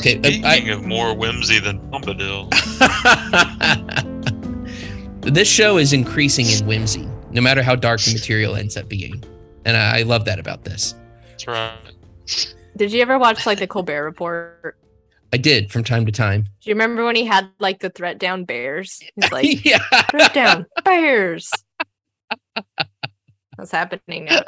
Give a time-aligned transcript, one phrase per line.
[0.00, 0.18] okay.
[0.18, 2.50] uh, Speaking I, of more whimsy than Bombadil,
[5.22, 9.22] this show is increasing in whimsy, no matter how dark the material ends up being,
[9.64, 10.94] and I, I love that about this.
[11.28, 11.76] that's right.
[12.76, 14.76] Did you ever watch like the Colbert Report?
[15.32, 16.42] I did from time to time.
[16.42, 19.00] Do you remember when he had like the threat down bears?
[19.14, 19.78] He's like, yeah.
[20.10, 21.50] threat down bears.
[23.56, 24.42] What's happening now?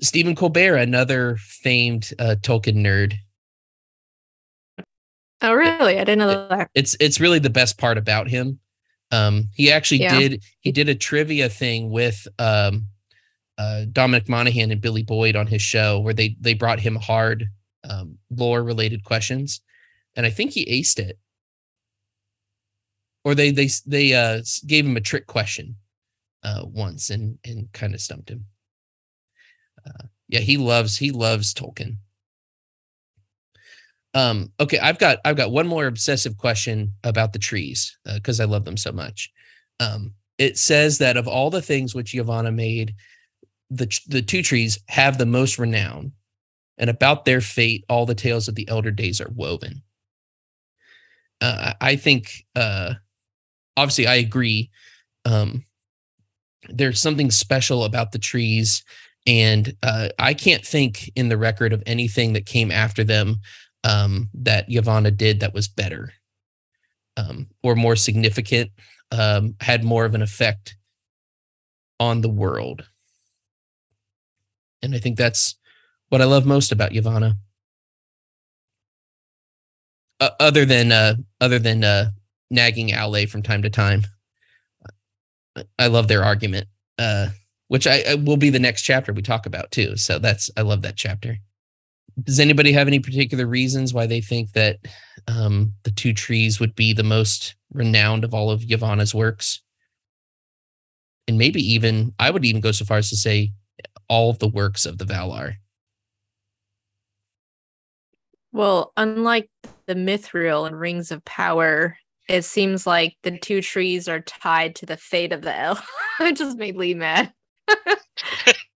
[0.00, 3.14] Stephen Colbert, another famed uh, Tolkien nerd.
[5.42, 5.98] Oh, really?
[5.98, 6.70] I didn't know that.
[6.74, 8.60] It's it's really the best part about him.
[9.10, 10.18] Um, he actually Yeah.
[10.18, 12.86] did he did a trivia thing with um,
[13.58, 17.48] uh, Dominic Monaghan and Billy Boyd on his show where they they brought him hard
[17.88, 19.60] um, lore related questions,
[20.16, 21.18] and I think he aced it.
[23.24, 25.76] Or they they they uh, gave him a trick question
[26.42, 28.46] uh, once and and kind of stumped him.
[29.84, 31.96] Uh, yeah, he loves he loves Tolkien.
[34.14, 38.44] Um, okay, I've got I've got one more obsessive question about the trees because I
[38.44, 39.30] love them so much.
[39.80, 42.94] Um, it says that of all the things which Yavanna made,
[43.70, 46.12] the the two trees have the most renown,
[46.76, 49.82] and about their fate, all the tales of the elder days are woven.
[51.40, 52.94] Uh, I I think, uh,
[53.76, 54.70] obviously, I agree.
[55.24, 55.64] Um,
[56.68, 58.84] there's something special about the trees,
[59.26, 63.40] and uh, I can't think in the record of anything that came after them
[63.84, 66.12] um, that Yavanna did that was better
[67.16, 68.70] um, or more significant,
[69.10, 70.76] um, had more of an effect
[72.00, 72.84] on the world.
[74.82, 75.56] And I think that's
[76.08, 77.36] what I love most about Yavanna.
[80.20, 82.10] Uh, other than uh, other than uh,
[82.50, 84.06] nagging Aule from time to time,
[85.56, 86.68] I- I love their argument,
[86.98, 87.28] uh,
[87.68, 89.96] which I, I will be the next chapter we talk about too.
[89.96, 91.38] So that's I love that chapter
[92.22, 94.78] does anybody have any particular reasons why they think that
[95.28, 99.62] um, the two trees would be the most renowned of all of Yavanna's works?
[101.28, 103.52] And maybe even, I would even go so far as to say
[104.08, 105.54] all of the works of the Valar.
[108.52, 109.48] Well, unlike
[109.86, 111.96] the Mithril and Rings of Power,
[112.28, 115.86] it seems like the two trees are tied to the fate of the elf.
[116.20, 117.32] it just made Lee mad.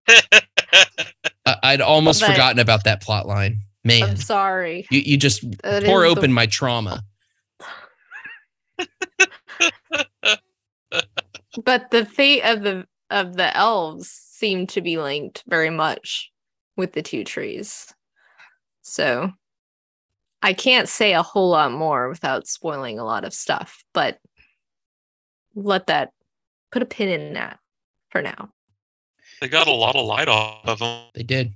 [1.47, 3.59] I- I'd almost But- forgotten about that plot line.
[3.83, 4.85] Man, I'm sorry.
[4.91, 7.03] you, you just That tore is the- open my trauma.
[11.63, 16.31] But the fate of the of the elves seem to be linked very much
[16.75, 17.91] with the two trees.
[18.83, 19.31] So
[20.43, 24.19] I can't say a whole lot more without spoiling a lot of stuff, but
[25.55, 26.11] let that
[26.71, 27.59] put a pin in that
[28.11, 28.49] for now.
[29.41, 31.05] They got a lot of light off of them.
[31.13, 31.53] They did.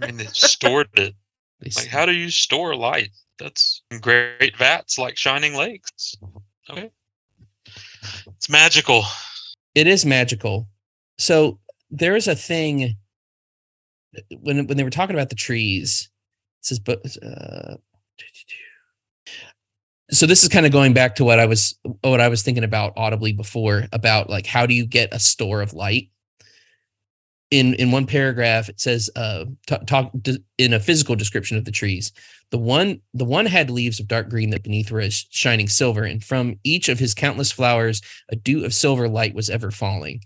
[0.00, 1.14] I mean, they stored it.
[1.60, 3.10] They, Like, how do you store light?
[3.38, 6.16] That's in great vats like shining lakes.
[6.68, 6.90] Okay.
[8.36, 9.04] It's magical.
[9.76, 10.66] it is magical.
[11.18, 12.96] So there is a thing
[14.40, 16.08] when when they were talking about the trees.
[16.60, 17.76] It says, but uh,
[20.10, 22.64] so this is kind of going back to what I was what I was thinking
[22.64, 26.10] about audibly before about like how do you get a store of light?
[27.52, 30.10] In in one paragraph, it says uh talk, talk
[30.56, 32.10] in a physical description of the trees.
[32.50, 36.24] The one the one had leaves of dark green that beneath were shining silver, and
[36.24, 40.22] from each of his countless flowers a dew of silver light was ever falling,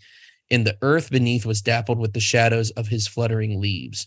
[0.52, 4.06] and the earth beneath was dappled with the shadows of his fluttering leaves.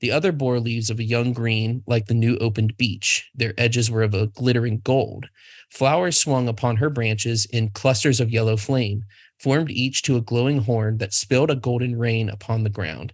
[0.00, 3.28] The other bore leaves of a young green, like the new opened beech.
[3.34, 5.26] Their edges were of a glittering gold.
[5.70, 9.04] Flowers swung upon her branches in clusters of yellow flame,
[9.40, 13.12] formed each to a glowing horn that spilled a golden rain upon the ground.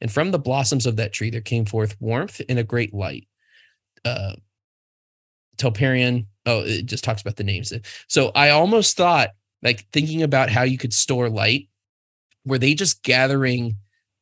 [0.00, 3.28] And from the blossoms of that tree there came forth warmth and a great light.
[4.04, 4.36] Uh,
[5.56, 6.26] Telperion.
[6.44, 7.72] Oh, it just talks about the names.
[8.08, 9.30] So I almost thought,
[9.62, 11.68] like thinking about how you could store light,
[12.44, 13.76] were they just gathering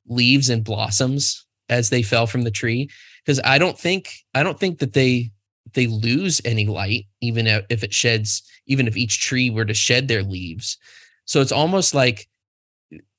[0.06, 2.88] leaves and blossoms as they fell from the tree?
[3.24, 5.32] Because I don't think I don't think that they
[5.74, 9.74] they lose any light, even if if it sheds, even if each tree were to
[9.74, 10.78] shed their leaves.
[11.24, 12.28] So it's almost like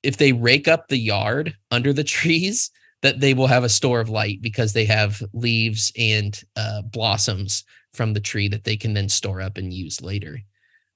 [0.03, 2.71] if they rake up the yard under the trees,
[3.01, 7.63] that they will have a store of light because they have leaves and uh, blossoms
[7.93, 10.39] from the tree that they can then store up and use later.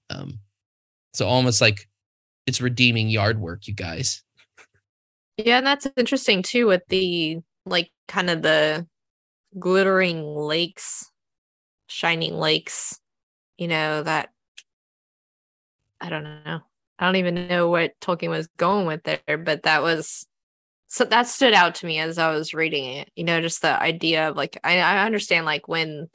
[0.10, 0.40] Um,
[1.14, 1.88] so almost like
[2.48, 4.24] it's redeeming yard work, you guys.
[5.38, 8.88] Yeah, and that's interesting too with the like kind of the
[9.60, 11.12] glittering lakes,
[11.88, 13.00] shining lakes,
[13.58, 14.30] you know, that
[16.02, 16.62] I don't know.
[17.00, 20.28] I don't even know what Tolkien was going with there, but that was
[20.88, 23.10] so that stood out to me as I was reading it.
[23.16, 26.10] You know, just the idea of like I, I understand like when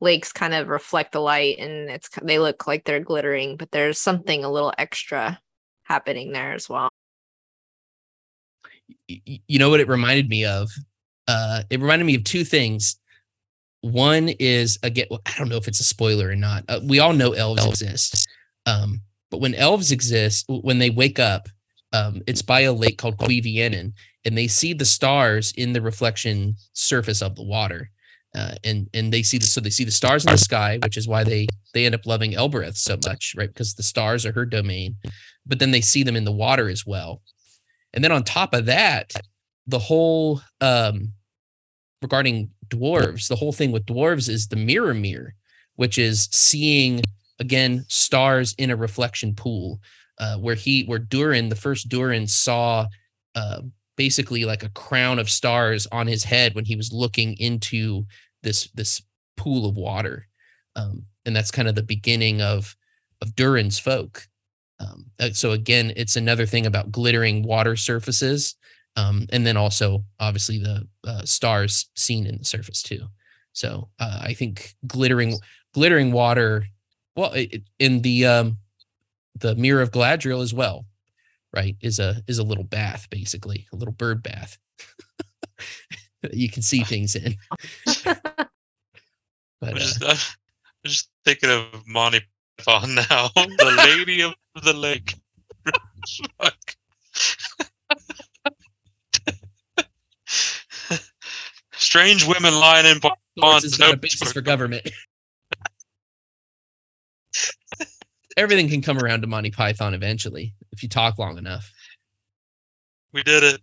[0.00, 3.98] lakes kind of reflect the light and it's they look like they're glittering, but there's
[3.98, 5.40] something a little extra
[5.82, 6.88] happening there as well.
[9.08, 10.70] You know what it reminded me of?
[11.26, 12.96] Uh, it reminded me of two things.
[13.80, 16.64] One is again, I don't know if it's a spoiler or not.
[16.68, 18.28] Uh, we all know elves exist,
[18.66, 21.48] um, but when elves exist, when they wake up,
[21.92, 23.92] um, it's by a lake called Cuiviénen,
[24.24, 27.90] and they see the stars in the reflection surface of the water.
[28.34, 30.98] Uh, and and they see the so they see the stars in the sky, which
[30.98, 33.48] is why they they end up loving Elbereth so much, right?
[33.48, 34.96] Because the stars are her domain,
[35.46, 37.22] but then they see them in the water as well.
[37.94, 39.14] And then on top of that,
[39.66, 41.14] the whole um,
[42.02, 45.30] regarding dwarves, the whole thing with dwarves is the Mirrormere,
[45.76, 47.02] which is seeing
[47.38, 49.80] again stars in a reflection pool,
[50.18, 52.86] uh, where he where Durin, the first Durin, saw
[53.34, 53.60] uh,
[53.98, 58.06] basically like a crown of stars on his head when he was looking into
[58.42, 59.02] this this
[59.36, 60.26] pool of water.
[60.76, 62.76] Um, and that's kind of the beginning of
[63.20, 64.26] of durin's folk.
[64.80, 68.54] Um, uh, so again it's another thing about glittering water surfaces
[68.96, 73.06] um, and then also obviously the uh, stars seen in the surface too.
[73.52, 75.38] So uh, i think glittering
[75.74, 76.64] glittering water
[77.18, 78.58] well it, in the um
[79.38, 80.86] the mirror of galadriel as well
[81.52, 84.58] right is a is a little bath basically a little bird bath
[86.32, 87.36] you can see things in.
[89.60, 90.16] But I'm, just, uh, I'm
[90.84, 92.20] just thinking of monty
[92.58, 95.16] python now the lady of the lake.
[101.72, 103.00] Strange women lying in
[103.40, 104.88] ponds is not a basis for government
[108.38, 111.72] everything can come around to monty python eventually if you talk long enough.
[113.12, 113.60] We did it.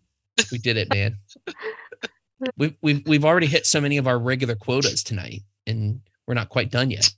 [0.51, 1.17] We did it, man.
[2.57, 6.49] we've we've we've already hit so many of our regular quotas tonight, and we're not
[6.49, 7.09] quite done yet.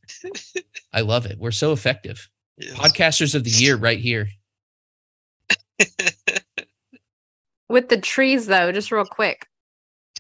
[0.94, 1.40] I love it.
[1.40, 2.30] We're so effective.
[2.58, 2.78] Yes.
[2.78, 4.28] Podcasters of the year, right here.
[7.70, 9.48] With the trees, though, just real quick,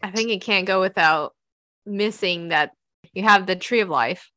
[0.01, 1.33] I think it can't go without
[1.85, 2.71] missing that
[3.13, 4.31] you have the tree of life,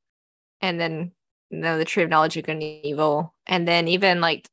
[0.61, 1.13] and then
[1.51, 4.49] you know the tree of knowledge of good and evil, and then even like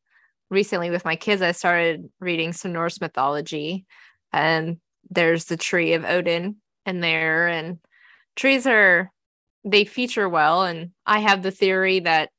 [0.50, 3.86] recently with my kids, I started reading some Norse mythology,
[4.34, 4.78] and
[5.10, 7.80] there's the tree of Odin in there, and
[8.36, 9.12] trees are
[9.64, 10.64] they feature well.
[10.64, 12.30] And I have the theory that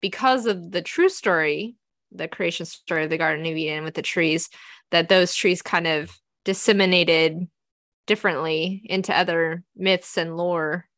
[0.00, 1.76] because of the true story,
[2.10, 4.48] the creation story of the Garden of Eden with the trees,
[4.90, 6.10] that those trees kind of
[6.44, 7.48] disseminated
[8.06, 10.88] differently into other myths and lore.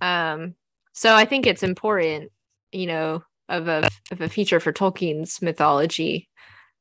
[0.00, 0.54] Um,
[1.00, 2.30] so I think it's important,
[2.72, 6.28] you know, of a of a feature for Tolkien's mythology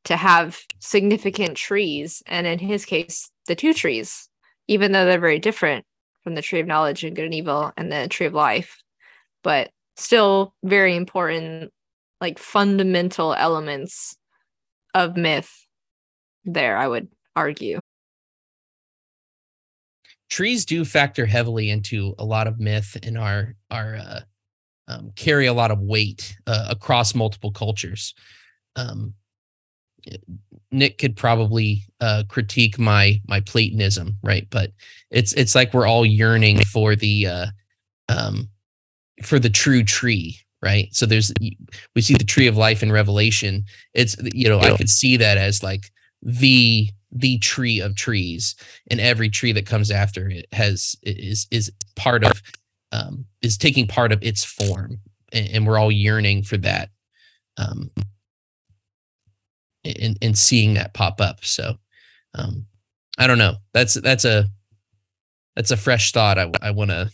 [0.03, 4.27] to have significant trees, and in his case, the two trees,
[4.67, 5.85] even though they're very different
[6.21, 8.75] from the tree of knowledge and good and evil and the tree of life,
[9.41, 11.71] but still very important,
[12.19, 14.17] like fundamental elements
[14.93, 15.49] of myth.
[16.43, 17.07] There, I would
[17.37, 17.79] argue.
[20.29, 24.19] Trees do factor heavily into a lot of myth and are our uh,
[24.87, 28.13] um, carry a lot of weight uh, across multiple cultures.
[28.75, 29.13] Um,
[30.71, 34.47] Nick could probably uh, critique my my Platonism, right?
[34.49, 34.71] But
[35.11, 37.45] it's it's like we're all yearning for the uh,
[38.07, 38.49] um,
[39.23, 40.87] for the true tree, right?
[40.91, 41.33] So there's
[41.95, 43.65] we see the tree of life in Revelation.
[43.93, 48.55] It's you know I could see that as like the the tree of trees,
[48.89, 52.41] and every tree that comes after it has is is part of
[52.91, 54.99] um, is taking part of its form,
[55.33, 56.89] and, and we're all yearning for that,
[57.57, 57.89] um,
[59.83, 61.43] and and seeing that pop up.
[61.43, 61.75] So,
[62.35, 62.65] um,
[63.17, 63.55] I don't know.
[63.73, 64.45] That's that's a
[65.55, 66.37] that's a fresh thought.
[66.37, 67.11] I I want to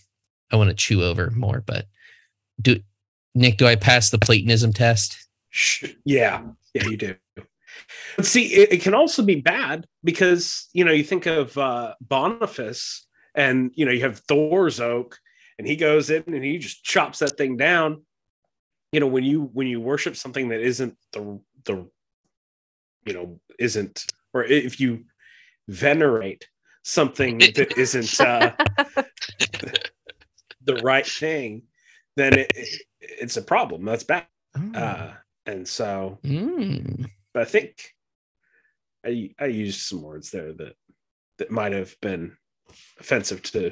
[0.51, 1.63] I want to chew over more.
[1.65, 1.87] But
[2.61, 2.79] do
[3.33, 5.17] Nick, do I pass the Platonism test?
[6.03, 6.41] Yeah,
[6.73, 7.15] yeah, you do.
[8.15, 11.95] But see, it, it, can also be bad because you know you think of uh,
[12.01, 13.05] Boniface,
[13.35, 15.17] and you know you have Thor's oak,
[15.57, 18.01] and he goes in and he just chops that thing down
[18.95, 21.85] you know when you when you worship something that isn't the the
[23.05, 25.03] you know isn't or if you
[25.67, 26.47] venerate
[26.83, 28.51] something that isn't uh,
[30.63, 31.63] the right thing
[32.15, 32.53] then it,
[33.01, 34.27] it's a problem that's bad
[34.57, 34.75] mm.
[34.77, 35.11] uh,
[35.45, 37.05] and so mm.
[37.35, 37.93] But i think
[39.05, 40.73] i i used some words there that
[41.37, 42.35] that might have been
[42.99, 43.71] offensive to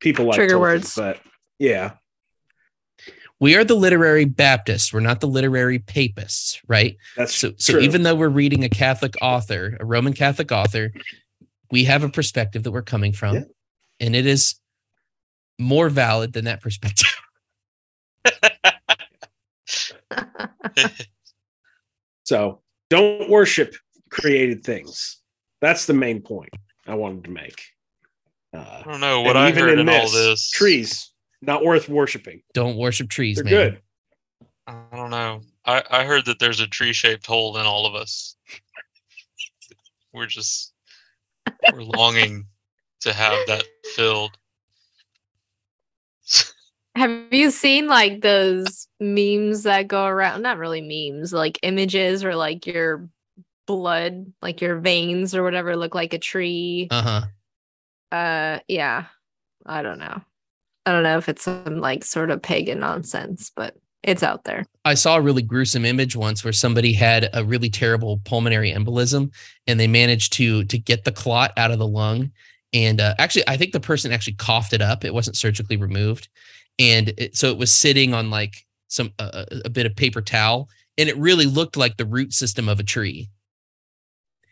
[0.00, 1.20] people like trigger Tolkien, words, but
[1.58, 1.92] yeah.
[3.40, 4.92] we are the literary Baptists.
[4.92, 6.96] We're not the literary papists, right?
[7.16, 7.82] That's So, so true.
[7.82, 10.92] even though we're reading a Catholic author, a Roman Catholic author,
[11.70, 13.42] we have a perspective that we're coming from, Yeah.
[14.00, 14.56] and it is
[15.58, 17.06] more valid than that perspective.
[22.28, 23.74] So don't worship
[24.10, 25.22] created things.
[25.62, 26.50] That's the main point
[26.86, 27.58] I wanted to make.
[28.54, 30.50] Uh, I don't know what I even heard in in all this, this.
[30.50, 32.42] trees not worth worshiping.
[32.52, 33.52] Don't worship trees, They're man.
[33.52, 33.80] good.
[34.66, 35.40] I don't know.
[35.64, 38.36] I, I heard that there's a tree shaped hole in all of us.
[40.12, 40.74] We're just
[41.72, 42.44] we're longing
[43.00, 43.64] to have that
[43.96, 44.36] filled.
[46.98, 50.42] Have you seen like those memes that go around?
[50.42, 53.08] Not really memes, like images or like your
[53.68, 56.88] blood, like your veins or whatever look like a tree.
[56.90, 58.16] Uh huh.
[58.16, 59.04] Uh yeah.
[59.64, 60.20] I don't know.
[60.86, 64.64] I don't know if it's some like sort of pagan nonsense, but it's out there.
[64.84, 69.30] I saw a really gruesome image once where somebody had a really terrible pulmonary embolism,
[69.68, 72.32] and they managed to to get the clot out of the lung.
[72.72, 75.04] And uh, actually, I think the person actually coughed it up.
[75.04, 76.28] It wasn't surgically removed,
[76.78, 80.68] and it, so it was sitting on like some uh, a bit of paper towel,
[80.96, 83.28] and it really looked like the root system of a tree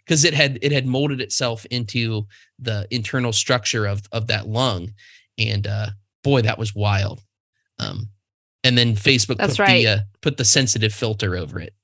[0.04, 2.26] because it had it had molded itself into
[2.58, 4.92] the internal structure of of that lung,
[5.38, 5.88] and uh,
[6.22, 7.22] boy, that was wild.
[7.78, 8.08] Um,
[8.64, 9.84] and then Facebook That's put right.
[9.84, 11.74] the uh, put the sensitive filter over it.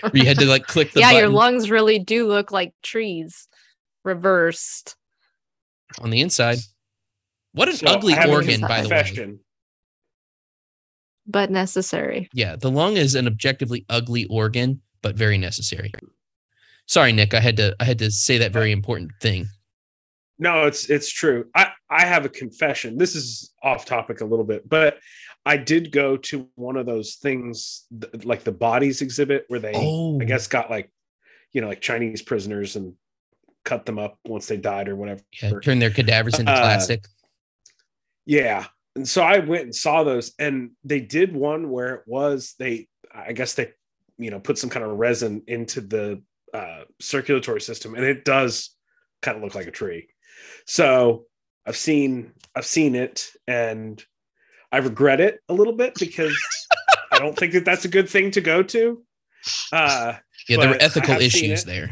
[0.00, 3.48] Where you had to like click the yeah, your lungs really do look like trees
[4.04, 4.96] reversed.
[6.00, 6.58] on the inside.
[7.52, 8.96] What an So ugly I have a organ, by the way.
[8.96, 9.40] confession.
[11.26, 12.28] But necessary.
[12.32, 15.92] Yeah, the lung is an objectively ugly organ, but very necessary.
[16.86, 17.34] Sorry, Nick.
[17.34, 19.46] I had to I had to say that very important thing.
[20.38, 21.46] No, it's it's true.
[21.54, 22.96] I I have a confession.
[22.98, 24.98] This is off topic a little bit, but
[25.46, 29.72] I did go to one of those things th- like the bodies exhibit where they
[29.74, 30.90] Oh, I guess got like
[31.52, 32.94] you know like Chinese prisoners and
[33.64, 35.20] cut them up once they died or whatever.
[35.42, 37.04] yeah, turn their cadavers into Uh, plastic.
[38.26, 38.66] Yeah.
[38.96, 42.88] And so I went and saw those and they did one where it was they
[43.14, 43.72] I guess they
[44.18, 46.22] you know put some kind of resin into the
[46.52, 48.70] uh circulatory system and it does
[49.22, 50.08] kind of look like a tree.
[50.66, 51.26] So
[51.66, 54.02] I've seen I've seen it and
[54.72, 56.36] I regret it a little bit because
[57.12, 59.02] I don't think that that's a good thing to go to.
[59.72, 60.14] Uh
[60.48, 61.90] Yeah, there were ethical issues there.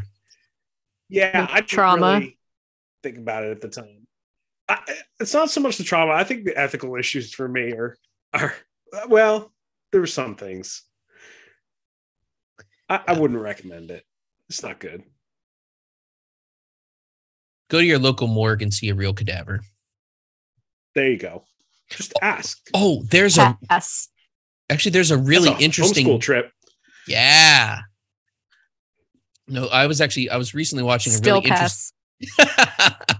[1.08, 2.14] yeah, I trauma.
[2.18, 2.38] really
[3.02, 3.97] think about it at the time.
[4.68, 4.80] I,
[5.18, 6.12] it's not so much the trauma.
[6.12, 7.96] I think the ethical issues for me are
[8.34, 8.54] are
[9.08, 9.52] well,
[9.92, 10.82] there were some things.
[12.88, 14.04] I, I wouldn't recommend it.
[14.48, 15.02] It's not good.
[17.68, 19.60] Go to your local morgue and see a real cadaver.
[20.94, 21.44] There you go.
[21.90, 22.58] Just oh, ask.
[22.74, 24.08] Oh, there's a Pass.
[24.70, 26.50] actually there's a really That's a interesting homeschool trip.
[27.06, 27.80] Yeah.
[29.46, 31.94] No, I was actually I was recently watching a really interesting
[32.38, 33.14] pass.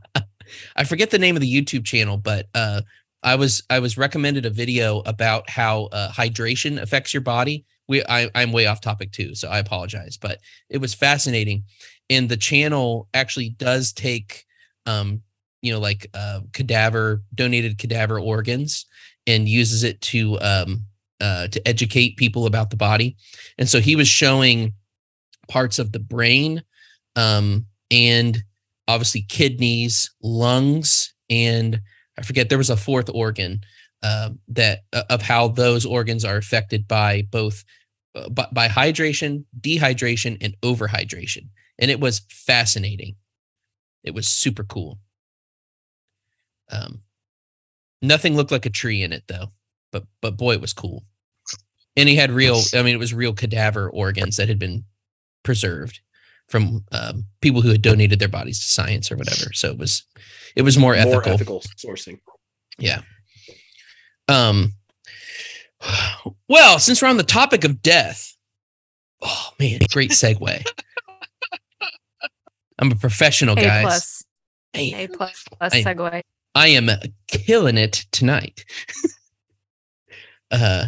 [0.77, 2.83] I forget the name of the YouTube channel, but uh,
[3.23, 7.65] I was I was recommended a video about how uh, hydration affects your body.
[7.89, 10.39] We I, I'm way off topic too, so I apologize, but
[10.69, 11.65] it was fascinating.
[12.11, 14.45] And the channel actually does take,
[14.87, 15.23] um,
[15.63, 18.87] you know, like uh, cadaver donated cadaver organs
[19.27, 20.85] and uses it to um,
[21.21, 23.17] uh, to educate people about the body.
[23.59, 24.75] And so he was showing
[25.49, 26.63] parts of the brain
[27.17, 28.43] um, and
[28.89, 31.81] obviously kidneys, lungs, and
[32.19, 33.61] I forget there was a fourth organ
[34.03, 37.65] uh, that uh, of how those organs are affected by both
[38.15, 41.49] uh, by, by hydration, dehydration, and overhydration.
[41.79, 43.15] And it was fascinating.
[44.03, 44.99] It was super cool.
[46.71, 47.03] Um,
[48.03, 49.53] nothing looked like a tree in it though,
[49.93, 51.05] but but boy, it was cool.
[51.97, 54.85] And he had real, I mean, it was real cadaver organs that had been
[55.43, 56.01] preserved
[56.49, 59.53] from um, people who had donated their bodies to science or whatever.
[59.53, 60.05] So it was
[60.57, 61.13] it was more ethical.
[61.21, 62.21] More ethical sourcing.
[62.79, 63.03] Yeah.
[64.29, 64.73] Um
[66.49, 68.35] well, since we're on the topic of death,
[69.23, 70.67] oh man, great segue.
[72.81, 73.63] I'm a professional, guy.
[73.63, 73.83] A guys.
[73.83, 74.25] plus.
[74.75, 76.23] Man, A plus plus I- segue.
[76.55, 76.91] I am
[77.29, 78.65] killing it tonight.
[80.51, 80.87] uh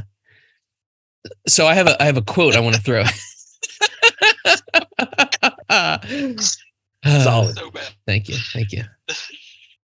[1.47, 3.05] so I have a I have a quote I want to throw.
[7.05, 7.57] Solid.
[7.57, 7.89] So bad.
[8.07, 8.37] Thank you.
[8.53, 8.85] Thank you.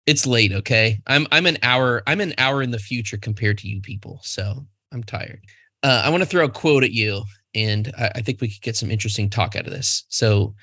[0.07, 1.01] It's late, okay?
[1.07, 4.67] I'm I'm an hour I'm an hour in the future compared to you people, so
[4.93, 5.41] I'm tired.
[5.83, 7.23] Uh, I want to throw a quote at you,
[7.55, 10.05] and I, I think we could get some interesting talk out of this.
[10.09, 10.55] So,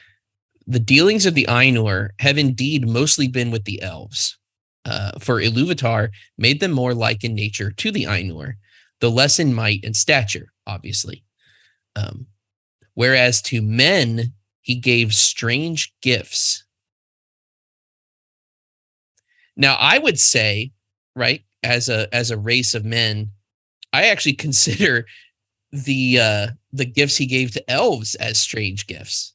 [0.68, 4.38] the dealings of the Ainur have indeed mostly been with the elves.
[4.84, 8.54] Uh, for Iluvatar made them more like in nature to the Ainur,
[9.00, 11.24] the less in might and stature, obviously.
[11.96, 12.28] Um,
[12.94, 14.34] whereas to men,
[14.66, 16.66] he gave strange gifts.
[19.56, 20.72] Now, I would say,
[21.16, 23.30] right, as a as a race of men,
[23.94, 25.06] I actually consider
[25.72, 29.34] the uh the gifts he gave to elves as strange gifts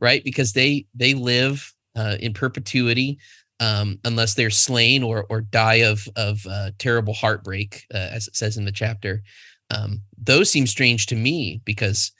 [0.00, 3.18] right because they they live uh, in perpetuity
[3.60, 8.34] um, unless they're slain or or die of of uh, terrible heartbreak, uh, as it
[8.34, 9.22] says in the chapter.
[9.70, 12.10] Um, those seem strange to me because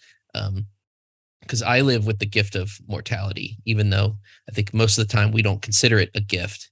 [1.50, 4.16] because I live with the gift of mortality, even though
[4.48, 6.70] I think most of the time we don't consider it a gift.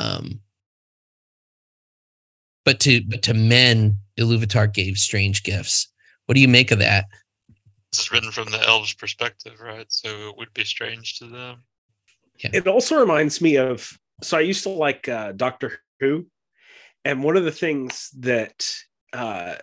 [0.00, 0.40] Um,
[2.64, 5.86] but to but to men, Iluvatar gave strange gifts.
[6.26, 7.04] What do you make of that?
[7.92, 9.86] It's written from the elves' perspective, right?
[9.88, 11.62] So it would be strange to them.
[12.42, 12.50] Yeah.
[12.54, 16.26] It also reminds me of so I used to like uh, Doctor Who,
[17.04, 18.68] and one of the things that
[19.12, 19.54] uh,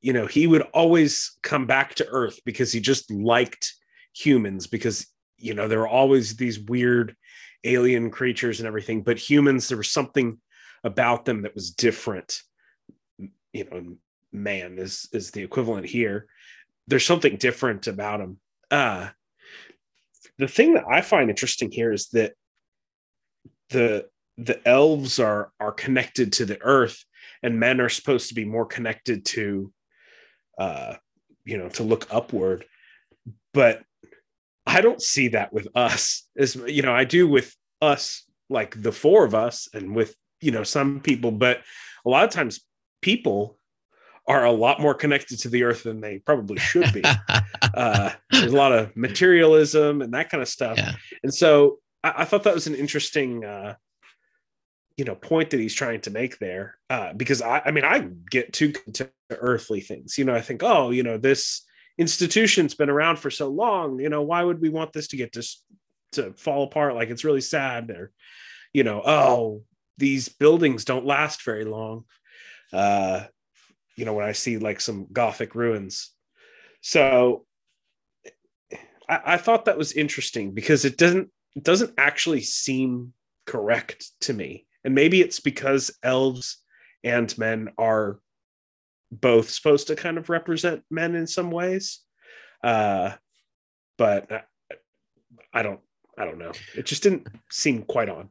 [0.00, 3.74] you know he would always come back to Earth because he just liked
[4.14, 5.06] humans because
[5.38, 7.16] you know there were always these weird
[7.64, 10.38] alien creatures and everything, but humans there was something
[10.84, 12.42] about them that was different.
[13.52, 13.96] You know,
[14.32, 16.26] man is is the equivalent here.
[16.86, 18.38] There's something different about them.
[18.70, 19.10] Uh,
[20.38, 22.32] the thing that I find interesting here is that
[23.70, 24.06] the
[24.38, 27.04] the elves are are connected to the earth
[27.42, 29.72] and men are supposed to be more connected to
[30.58, 30.94] uh
[31.44, 32.64] you know to look upward
[33.52, 33.82] but
[34.66, 38.92] i don't see that with us as you know i do with us like the
[38.92, 41.60] four of us and with you know some people but
[42.04, 42.60] a lot of times
[43.00, 43.58] people
[44.26, 47.02] are a lot more connected to the earth than they probably should be.
[47.74, 50.78] uh, there's a lot of materialism and that kind of stuff.
[50.78, 50.92] Yeah.
[51.22, 53.74] And so I, I, thought that was an interesting, uh,
[54.96, 56.76] you know, point that he's trying to make there.
[56.88, 60.16] Uh, because I, I mean, I get too to earthly things.
[60.16, 61.62] You know, I think, oh, you know, this
[61.98, 64.00] institution's been around for so long.
[64.00, 65.46] You know, why would we want this to get to
[66.12, 66.94] to fall apart?
[66.94, 67.90] Like it's really sad.
[67.90, 68.12] Or,
[68.72, 69.62] you know, oh,
[69.98, 72.04] these buildings don't last very long.
[72.72, 73.24] Uh,
[74.00, 76.10] you know when i see like some gothic ruins
[76.80, 77.44] so
[79.08, 83.12] I, I, thought that was interesting because it doesn't it doesn't actually seem
[83.44, 86.62] correct to me and maybe it's because elves
[87.04, 88.20] and men are
[89.10, 92.00] both supposed to kind of represent men in some ways
[92.62, 93.12] uh
[93.98, 94.46] but
[95.52, 95.80] I, don't
[96.16, 98.30] i don't know it just didn't seem quite on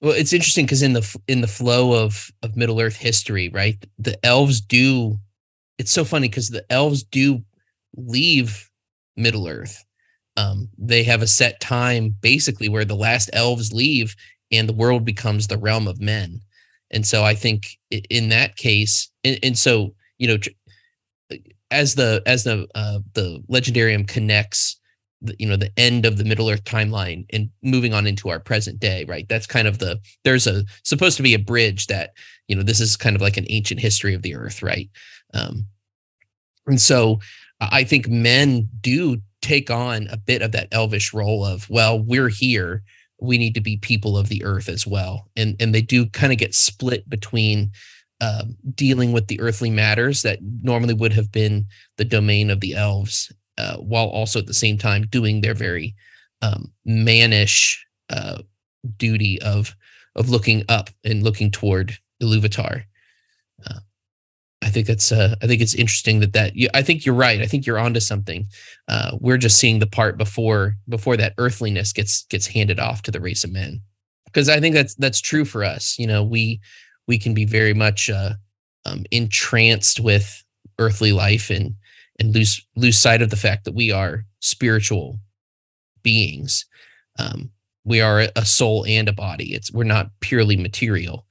[0.00, 3.76] well, it's interesting because in the in the flow of of Middle Earth history, right?
[3.98, 5.18] The elves do.
[5.78, 7.42] It's so funny because the elves do
[7.94, 8.70] leave
[9.16, 9.84] Middle Earth.
[10.36, 14.14] Um, they have a set time, basically, where the last elves leave,
[14.50, 16.40] and the world becomes the realm of men.
[16.90, 21.38] And so, I think in that case, and, and so you know,
[21.70, 24.78] as the as the uh, the legendarium connects
[25.22, 28.38] the, you know the end of the middle earth timeline and moving on into our
[28.38, 29.28] present day right?
[29.28, 32.10] That's kind of the there's a supposed to be a bridge that
[32.48, 34.90] you know this is kind of like an ancient history of the earth right?
[35.34, 35.66] Um
[36.66, 37.18] and so
[37.60, 42.28] i think men do take on a bit of that elvish role of well we're
[42.28, 42.82] here
[43.20, 45.28] we need to be people of the earth as well.
[45.36, 47.70] And and they do kind of get split between
[48.20, 52.74] um, dealing with the earthly matters that normally would have been the domain of the
[52.74, 55.94] elves uh, while also at the same time doing their very
[56.42, 58.38] um, mannish uh,
[58.96, 59.74] duty of
[60.16, 62.84] of looking up and looking toward Iluvatar.
[63.64, 63.80] Uh,
[64.62, 67.40] I think that's uh, I think it's interesting that that I think you're right.
[67.40, 68.48] I think you're onto something.
[68.88, 73.10] Uh, we're just seeing the part before before that earthliness gets gets handed off to
[73.10, 73.80] the race of men,
[74.26, 75.98] because I think that's that's true for us.
[75.98, 76.60] You know, we
[77.10, 78.34] we can be very much uh,
[78.86, 80.44] um, entranced with
[80.78, 81.74] earthly life and
[82.20, 85.18] and lose lose sight of the fact that we are spiritual
[86.04, 86.64] beings.
[87.18, 87.50] Um,
[87.84, 89.54] we are a soul and a body.
[89.54, 91.26] It's we're not purely material.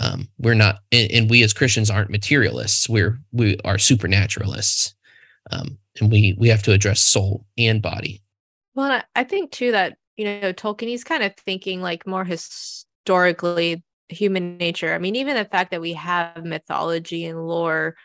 [0.00, 2.88] Um, we're not, and, and, we as Christians aren't materialists.
[2.88, 4.94] We're we are supernaturalists,
[5.50, 8.22] um, and we we have to address soul and body.
[8.74, 13.82] Well, I think too that you know Tolkien he's kind of thinking like more historically
[14.12, 14.94] human nature.
[14.94, 17.96] I mean, even the fact that we have mythology and lore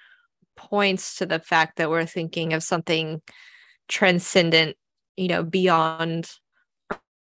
[0.56, 3.22] points to the fact that we're thinking of something
[3.88, 4.76] transcendent,
[5.16, 6.30] you know, beyond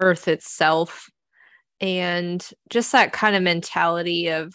[0.00, 1.10] Earth itself.
[1.80, 4.54] And just that kind of mentality of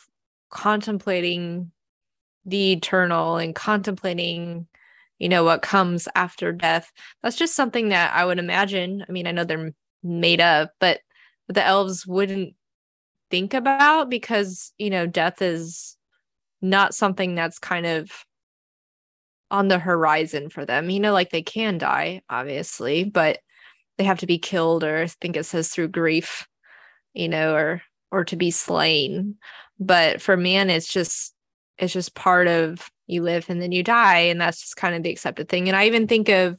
[0.49, 1.71] contemplating
[2.45, 4.67] the eternal and contemplating,
[5.19, 6.91] you know, what comes after death.
[7.21, 9.05] That's just something that I would imagine.
[9.07, 11.01] I mean, I know they're made up, but
[11.47, 12.55] the elves wouldn't
[13.29, 15.97] think about because, you know, death is
[16.61, 18.11] not something that's kind of
[19.51, 20.89] on the horizon for them.
[20.89, 23.39] You know, like they can die, obviously, but
[23.97, 26.47] they have to be killed, or I think it says through grief,
[27.13, 29.35] you know, or or to be slain.
[29.79, 31.33] But for man, it's just
[31.77, 35.03] it's just part of you live and then you die, and that's just kind of
[35.03, 35.67] the accepted thing.
[35.67, 36.57] And I even think of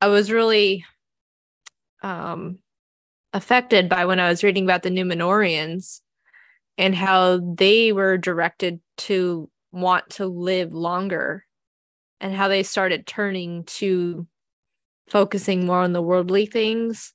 [0.00, 0.84] I was really
[2.02, 2.58] um
[3.32, 6.00] affected by when I was reading about the Numenoreans
[6.78, 11.44] and how they were directed to want to live longer
[12.20, 14.26] and how they started turning to
[15.08, 17.12] focusing more on the worldly things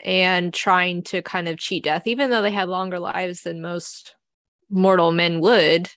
[0.00, 4.14] and trying to kind of cheat death even though they had longer lives than most
[4.70, 5.88] mortal men would.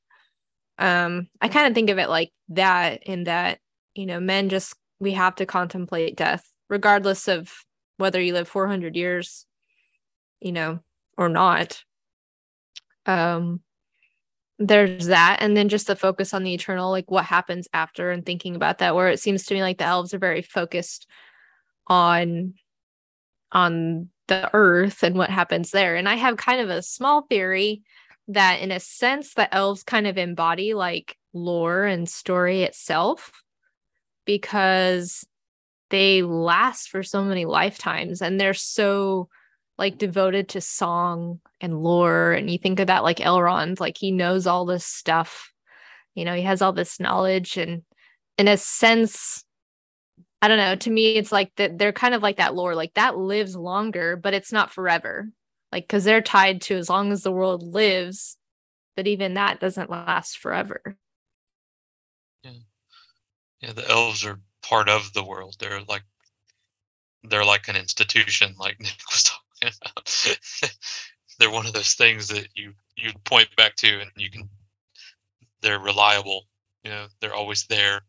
[0.77, 3.59] Um i kind of think of it like that in that
[3.93, 7.51] you know men just we have to contemplate death regardless of
[8.01, 9.45] whether you live 400 years
[10.41, 10.79] you know
[11.17, 11.83] or not
[13.05, 13.61] um
[14.61, 15.37] there's that.
[15.41, 18.77] And then just the focus on the eternal like what happens after and thinking about
[18.77, 21.07] that where it seems to me like the elves are very focused
[21.87, 22.53] on
[23.51, 25.95] on the earth and what happens there.
[25.95, 27.81] And i have kind of a small theory
[28.27, 33.43] that in a sense the elves kind of embody like lore and story itself
[34.25, 35.25] because
[35.91, 39.29] they last for so many lifetimes and they're so
[39.77, 44.11] like devoted to song and lore and you think of that like Elrond like he
[44.11, 45.51] knows all this stuff
[46.15, 47.83] you know he has all this knowledge and
[48.37, 49.43] in a sense
[50.41, 52.95] I don't know to me it's like that they're kind of like that lore like
[52.95, 55.29] that lives longer but it's not forever
[55.71, 58.37] like cuz they're tied to as long as the world lives
[58.95, 60.97] but even that doesn't last forever.
[62.43, 62.51] Yeah.
[63.61, 65.55] Yeah the elves are part of the world.
[65.59, 66.03] They're like
[67.23, 70.27] they're like an institution like Nick was talking about.
[71.39, 74.49] they're one of those things that you you point back to and you can
[75.61, 76.47] they're reliable
[76.83, 78.01] you know they're always there.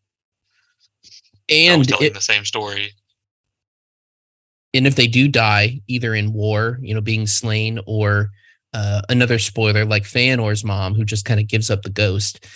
[1.49, 2.93] And always telling it- the same story.
[4.75, 8.31] And if they do die either in war you know being slain or
[8.75, 12.47] uh, another spoiler like Feanor's mom who just kind of gives up the ghost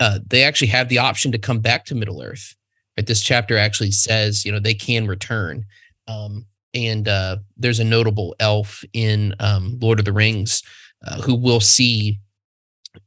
[0.00, 2.54] uh, they actually have the option to come back to middle earth
[2.96, 5.64] this chapter actually says you know they can return.
[6.06, 10.62] Um, and uh, there's a notable elf in um, lord of the rings
[11.06, 12.18] uh, who will see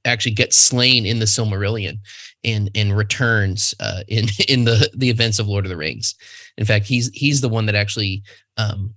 [0.06, 2.00] actually gets slain in the silmarillion
[2.44, 6.16] and and returns uh, in in the the events of lord of the rings.
[6.58, 8.24] In fact he's he's the one that actually
[8.58, 8.94] um,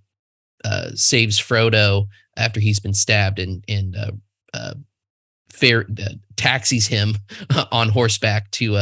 [0.64, 4.12] uh, saves Frodo after he's been stabbed and and uh,
[4.54, 4.74] uh,
[5.50, 5.86] fair
[6.36, 7.14] taxis him
[7.72, 8.76] on horseback to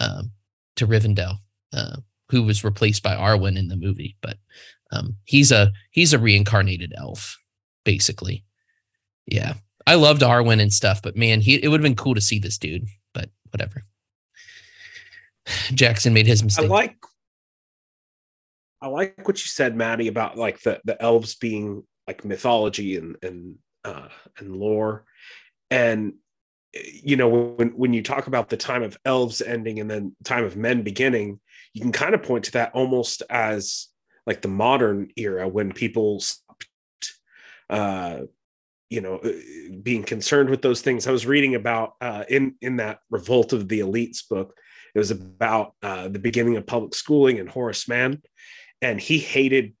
[0.00, 0.30] um,
[0.76, 1.38] to Rivendell,
[1.72, 1.96] uh,
[2.30, 4.16] who was replaced by Arwen in the movie.
[4.20, 4.38] But
[4.92, 7.38] um, he's a he's a reincarnated elf,
[7.84, 8.44] basically.
[9.26, 9.54] Yeah,
[9.86, 12.38] I loved Arwen and stuff, but man, he it would have been cool to see
[12.38, 12.86] this dude.
[13.12, 13.84] But whatever.
[15.74, 16.66] Jackson made his mistake.
[16.66, 16.96] I like
[18.80, 23.16] I like what you said, Maddie, about like the the elves being like mythology and
[23.22, 24.08] and uh
[24.38, 25.04] and lore.
[25.70, 26.14] And
[27.02, 30.44] you know, when when you talk about the time of elves ending and then time
[30.44, 31.40] of men beginning,
[31.72, 33.88] you can kind of point to that almost as
[34.26, 36.66] like the modern era when people stopped
[37.70, 38.20] uh
[38.90, 39.32] you know uh,
[39.82, 41.06] being concerned with those things.
[41.06, 44.56] I was reading about uh in in that revolt of the elites book
[44.94, 48.22] it was about uh the beginning of public schooling and horace mann
[48.80, 49.74] and he hated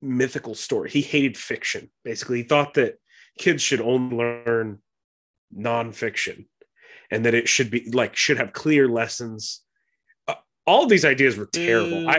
[0.00, 0.90] mythical story.
[0.90, 1.90] He hated fiction.
[2.04, 2.98] Basically he thought that
[3.38, 4.78] kids should only learn
[5.56, 6.46] nonfiction
[7.10, 9.62] and that it should be like should have clear lessons.
[10.26, 10.34] Uh,
[10.66, 12.08] all these ideas were terrible.
[12.08, 12.18] I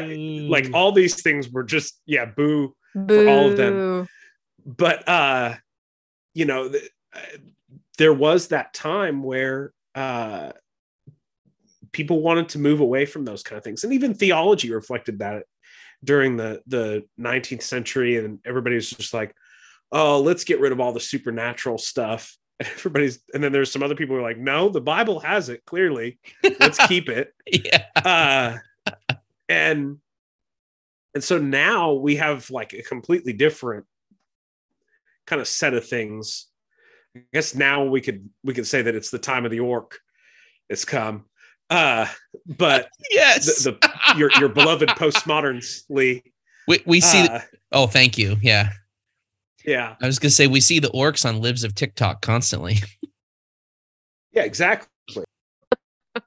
[0.49, 4.07] like all these things were just yeah boo For all of them.
[4.65, 5.55] But uh
[6.33, 7.37] you know th- uh,
[7.97, 10.51] there was that time where uh
[11.91, 13.83] people wanted to move away from those kind of things.
[13.83, 15.43] And even theology reflected that
[16.03, 19.35] during the the 19th century and everybody was just like
[19.91, 23.83] oh let's get rid of all the supernatural stuff and everybody's and then there's some
[23.83, 26.19] other people who are like no the bible has it clearly
[26.59, 27.85] let's keep it yeah.
[27.95, 28.57] uh
[29.47, 29.97] and
[31.13, 33.85] and so now we have like a completely different
[35.25, 36.47] kind of set of things
[37.15, 39.99] i guess now we could we could say that it's the time of the orc
[40.69, 41.25] it's come
[41.69, 42.05] uh
[42.45, 43.63] but Yes.
[43.63, 46.23] the, the your your beloved postmoderns lee
[46.69, 47.27] we we see.
[47.27, 47.39] uh,
[47.71, 48.37] oh, thank you.
[48.43, 48.69] Yeah.
[49.65, 52.77] Yeah I was gonna say we see the orcs on Libs of TikTok constantly.
[54.31, 54.87] yeah exactly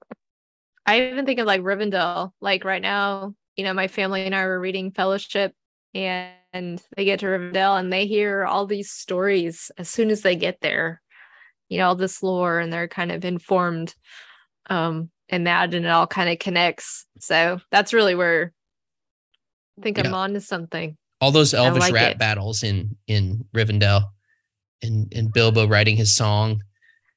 [0.86, 2.32] I even think of like Rivendell.
[2.40, 5.54] Like right now, you know, my family and I were reading Fellowship
[5.94, 10.34] and they get to Rivendell and they hear all these stories as soon as they
[10.34, 11.00] get there.
[11.68, 13.94] you know all this lore and they're kind of informed
[14.68, 18.52] um in that and it all kind of connects so that's really where
[19.78, 22.18] i think i'm on to something all those elvish like rap it.
[22.18, 24.10] battles in in Rivendell,
[24.82, 26.62] and and Bilbo writing his song.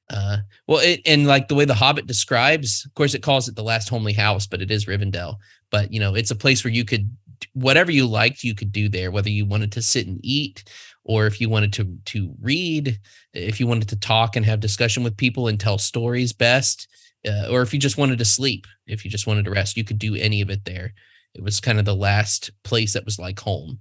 [0.08, 0.38] Uh,
[0.68, 3.64] well, it, and like the way the Hobbit describes, of course, it calls it the
[3.64, 5.38] last homely house, but it is Rivendell.
[5.72, 7.10] But you know, it's a place where you could
[7.52, 9.10] whatever you liked, you could do there.
[9.10, 10.62] Whether you wanted to sit and eat,
[11.02, 13.00] or if you wanted to to read,
[13.34, 16.86] if you wanted to talk and have discussion with people and tell stories best,
[17.26, 19.82] uh, or if you just wanted to sleep, if you just wanted to rest, you
[19.82, 20.92] could do any of it there.
[21.34, 23.80] It was kind of the last place that was like home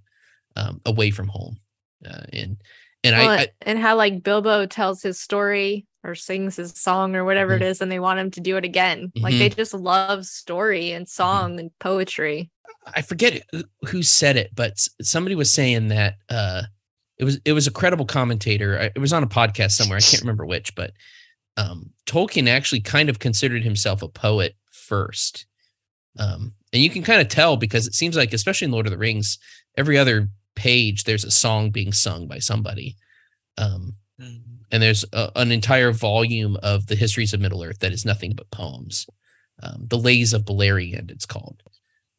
[0.56, 1.60] um, away from home.
[2.06, 2.58] Uh, and
[3.04, 7.16] and Well, I, I and how like bilbo tells his story or sings his song
[7.16, 9.74] or whatever it is and they want him to do it again like they just
[9.74, 12.52] love story and song and poetry
[12.94, 16.64] I forget who- who said it, but somebody was saying that uh,
[17.18, 18.76] it was it was a credible commentator.
[18.96, 19.98] It was on a podcast somewhere.
[19.98, 20.92] I can't remember which, but
[21.58, 25.48] um, Tolkien actually kind of considered himself a poet first,
[26.20, 28.92] um, and you can kind of tell because it seems like, especially in Lord of
[28.92, 29.40] the Rings,
[29.78, 32.96] every other page there's a song being sung by somebody.
[33.58, 34.40] Um, Mm.
[34.72, 38.32] and there's a, an entire volume of the histories of Middle Earth that is nothing
[38.34, 39.06] but poems.
[39.62, 41.62] Um, the Lays of Beleriand, it's called,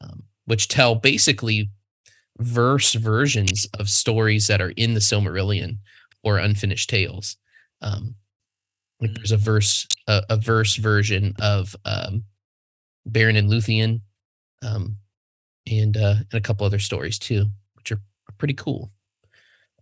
[0.03, 1.70] um, which tell basically
[2.38, 5.79] verse versions of stories that are in the Silmarillion
[6.22, 7.38] or unfinished tales.
[7.81, 8.14] Um,
[9.01, 12.25] like there's a verse, a, a verse version of um,
[13.09, 14.03] Beren and Luthien,
[14.62, 14.99] um,
[15.66, 17.46] and uh, and a couple other stories too,
[18.38, 18.92] pretty cool.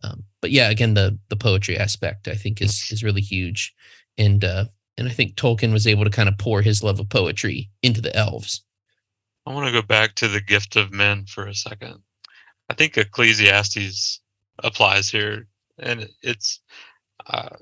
[0.02, 3.74] Um, but yeah, again, the the poetry aspect I think is is really huge,
[4.18, 4.66] and uh,
[4.98, 8.00] and I think Tolkien was able to kind of pour his love of poetry into
[8.00, 8.62] the elves.
[9.46, 12.02] I want to go back to the gift of men for a second.
[12.70, 14.20] I think Ecclesiastes
[14.62, 15.46] applies here,
[15.78, 16.60] and it's
[17.26, 17.56] uh,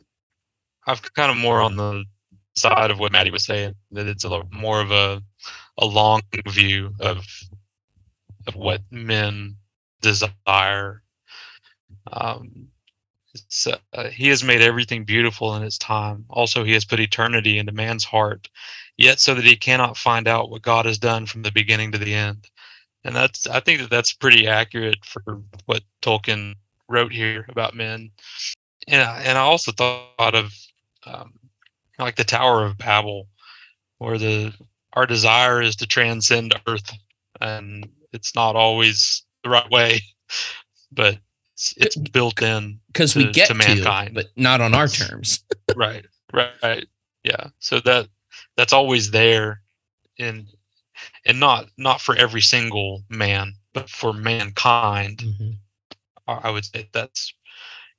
[0.86, 2.04] I'm kind of more on the
[2.56, 5.22] side of what Maddie was saying that it's a more of a
[5.78, 7.24] a long view of
[8.46, 9.56] of what men
[10.02, 11.02] desire.
[12.12, 12.68] Um,
[13.94, 16.26] uh, he has made everything beautiful in its time.
[16.28, 18.48] Also, he has put eternity into man's heart,
[18.98, 21.98] yet so that he cannot find out what God has done from the beginning to
[21.98, 22.48] the end.
[23.04, 26.54] And that's I think that that's pretty accurate for what Tolkien
[26.88, 28.10] wrote here about men.
[28.86, 30.52] And I- and I also thought of
[31.06, 31.32] um,
[31.98, 33.28] like the Tower of Babel,
[33.98, 34.52] where the
[34.92, 36.92] our desire is to transcend Earth,
[37.40, 40.00] and it's not always the right way,
[40.92, 41.18] but
[41.54, 44.14] it's, it's built in because we get to to, mankind.
[44.14, 45.44] but not on our terms.
[45.76, 46.86] right right right
[47.24, 48.08] yeah so that
[48.56, 49.60] that's always there
[50.18, 50.46] and
[51.26, 55.56] and not not for every single man but for mankind Mhm.
[56.26, 57.34] i I would say that's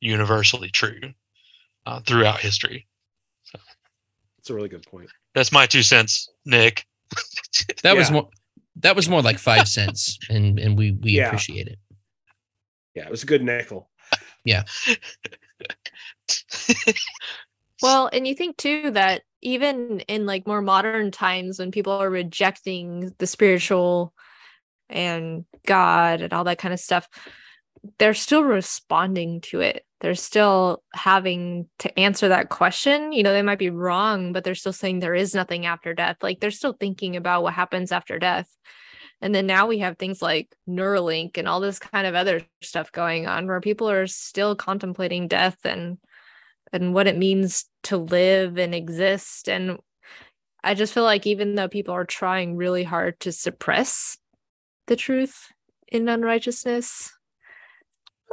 [0.01, 0.99] universally true
[1.85, 2.87] uh, throughout history
[4.37, 5.09] That's a really good point.
[5.35, 6.85] that's my two cents nick
[7.83, 8.21] That was Yeah.
[8.83, 8.89] More.
[8.89, 11.27] That was more like five cents, and and we we Yeah.
[11.27, 11.79] appreciate it.
[12.95, 13.89] Yeah, it was a good nickel.
[14.45, 14.63] Yeah.
[17.81, 22.09] well, and you think too that even in like more modern times when people are
[22.09, 24.13] rejecting the spiritual
[24.89, 27.07] and God and all that kind of stuff,
[27.97, 29.85] they're still responding to it.
[30.01, 33.13] They're still having to answer that question.
[33.13, 36.17] You know, they might be wrong, but they're still saying there is nothing after death.
[36.21, 38.49] Like they're still thinking about what happens after death.
[39.21, 42.91] And then now we have things like Neuralink and all this kind of other stuff
[42.91, 45.97] going on where people are still contemplating death and
[46.73, 49.77] and what it means to live and exist and
[50.63, 54.17] i just feel like even though people are trying really hard to suppress
[54.87, 55.47] the truth
[55.87, 57.12] in unrighteousness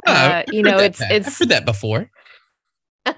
[0.07, 1.01] uh, you heard know that it's.
[1.01, 2.09] I've it's heard that before.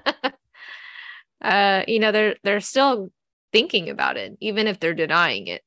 [1.42, 3.10] uh you know they're they're still
[3.52, 5.62] thinking about it even if they're denying it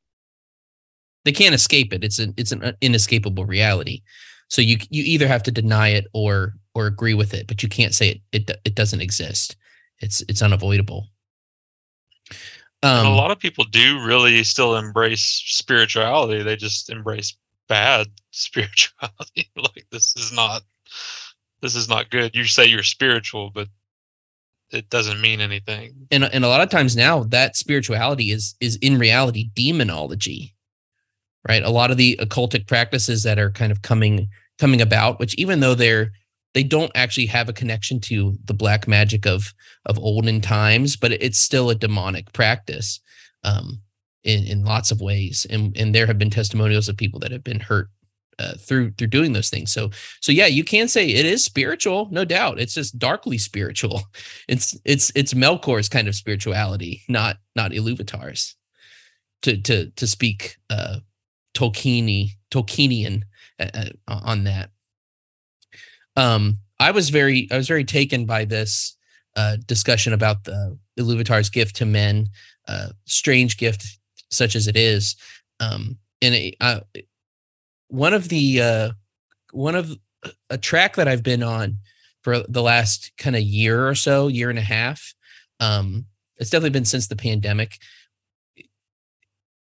[1.25, 2.03] They can't escape it.
[2.03, 4.01] It's an it's an inescapable reality.
[4.49, 7.69] So you you either have to deny it or or agree with it, but you
[7.69, 9.55] can't say it it it doesn't exist.
[9.99, 11.07] It's it's unavoidable.
[12.83, 17.35] Um, a lot of people do really still embrace spirituality they just embrace
[17.67, 20.61] bad spirituality like this is not
[21.61, 22.35] this is not good.
[22.35, 23.67] You say you're spiritual but
[24.69, 26.07] it doesn't mean anything.
[26.11, 30.53] And and a lot of times now that spirituality is is in reality demonology
[31.47, 31.63] right?
[31.63, 34.27] A lot of the occultic practices that are kind of coming
[34.59, 36.11] coming about which even though they're
[36.53, 39.53] they don't actually have a connection to the black magic of
[39.85, 42.99] of olden times but it's still a demonic practice
[43.43, 43.81] um
[44.27, 45.47] in in lots of ways.
[45.49, 47.89] And and there have been testimonials of people that have been hurt
[48.39, 49.71] uh, through through doing those things.
[49.71, 49.89] So
[50.21, 52.59] so yeah, you can say it is spiritual, no doubt.
[52.59, 54.03] It's just darkly spiritual.
[54.47, 58.55] It's it's it's Melkor's kind of spirituality, not not Iluvatar's.
[59.43, 60.99] To to to speak uh
[61.53, 63.23] Tolkieni Tolkienian
[63.59, 64.69] uh, uh, on that.
[66.15, 68.95] Um, I was very I was very taken by this
[69.35, 72.29] uh, discussion about the Iluvatar's gift to men,
[72.67, 73.85] uh, strange gift
[74.31, 75.15] such as it is.
[75.59, 76.81] Um, and it, uh,
[77.87, 78.89] one of the uh,
[79.51, 79.97] one of
[80.49, 81.77] a track that I've been on
[82.21, 85.13] for the last kind of year or so, year and a half.
[85.59, 86.05] Um,
[86.37, 87.77] it's definitely been since the pandemic.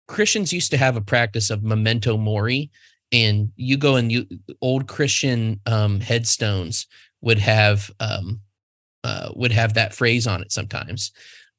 [0.08, 2.72] Christians used to have a practice of memento mori,
[3.12, 4.26] and you go and you
[4.62, 6.88] old Christian um, headstones
[7.22, 8.42] would have um,
[9.04, 11.12] uh, would have that phrase on it sometimes,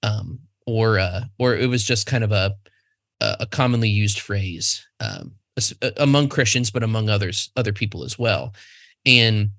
[0.03, 2.55] um, or uh, or it was just kind of a
[3.21, 5.33] a commonly used phrase um,
[5.97, 8.55] among Christians, but among others other people as well.
[9.07, 9.51] And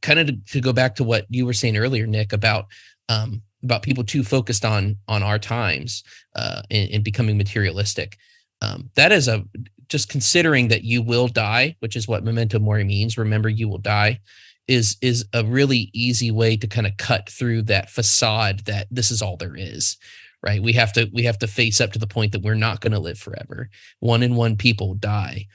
[0.00, 2.66] kind of to, to go back to what you were saying earlier, Nick, about
[3.08, 6.04] um, about people too focused on on our times
[6.36, 8.16] uh, and, and becoming materialistic.
[8.62, 9.44] Um, that is a
[9.88, 13.18] just considering that you will die, which is what memento mori means.
[13.18, 14.20] Remember, you will die.
[14.66, 19.10] Is is a really easy way to kind of cut through that facade that this
[19.10, 19.98] is all there is,
[20.44, 20.62] right?
[20.62, 22.92] We have to we have to face up to the point that we're not going
[22.92, 23.70] to live forever.
[24.00, 25.46] One in one people die,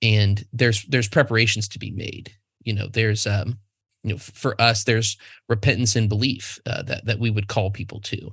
[0.00, 2.32] and there's there's preparations to be made.
[2.62, 3.58] You know, there's um,
[4.04, 5.16] you know, for us, there's
[5.48, 8.32] repentance and belief uh, that that we would call people to.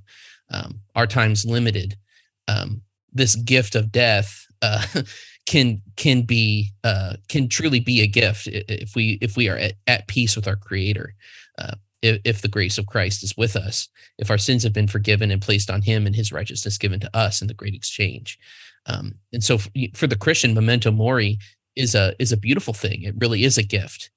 [0.51, 1.97] Um, our time's limited.
[2.47, 4.85] Um, this gift of death uh,
[5.47, 9.73] can can be uh, can truly be a gift if we if we are at,
[9.87, 11.15] at peace with our Creator.
[11.57, 14.87] Uh, if, if, the grace of Christ is with us, if our sins have been
[14.87, 18.37] forgiven and placed on Him and His righteousness given to us in the great exchange,
[18.85, 21.39] um, and so for, for the Christian, memento mori
[21.75, 23.03] is a is a beautiful thing.
[23.03, 24.11] It really is a gift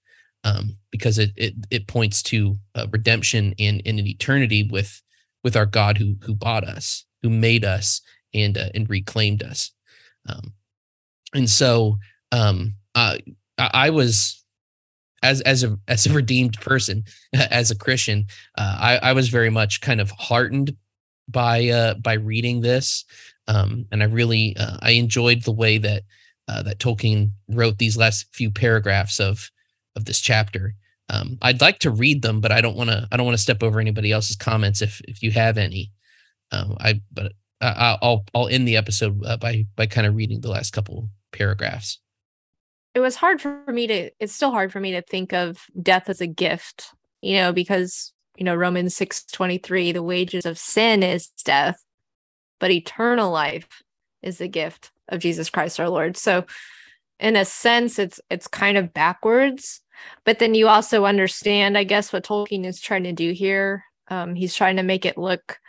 [0.44, 5.02] um, because it, it it points to uh, redemption and in an eternity with
[5.42, 8.00] with our God who who bought us, who made us,
[8.34, 9.72] and uh, and reclaimed us.
[10.28, 10.52] Um,
[11.34, 11.98] and so
[12.32, 13.16] um, uh,
[13.58, 14.37] I was
[15.22, 18.26] as as a as a redeemed person, as a Christian,
[18.56, 20.76] uh, I, I was very much kind of heartened
[21.28, 23.04] by uh, by reading this,
[23.46, 26.02] um, and I really uh, I enjoyed the way that
[26.48, 29.50] uh, that Tolkien wrote these last few paragraphs of
[29.96, 30.74] of this chapter.
[31.10, 33.08] Um, I'd like to read them, but I don't want to.
[33.10, 35.92] I don't want to step over anybody else's comments if if you have any.
[36.52, 40.50] Um, I but I'll I'll end the episode uh, by by kind of reading the
[40.50, 41.98] last couple paragraphs.
[42.98, 44.10] It was hard for me to.
[44.18, 46.88] It's still hard for me to think of death as a gift,
[47.22, 51.80] you know, because you know Romans six twenty three, the wages of sin is death,
[52.58, 53.68] but eternal life
[54.20, 56.16] is the gift of Jesus Christ our Lord.
[56.16, 56.44] So,
[57.20, 59.80] in a sense, it's it's kind of backwards.
[60.24, 63.84] But then you also understand, I guess, what Tolkien is trying to do here.
[64.08, 65.60] Um, he's trying to make it look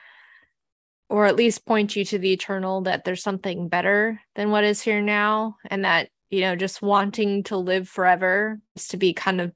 [1.09, 4.81] or at least point you to the eternal that there's something better than what is
[4.81, 9.41] here now and that you know just wanting to live forever is to be kind
[9.41, 9.51] of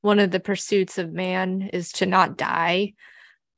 [0.00, 2.92] one of the pursuits of man is to not die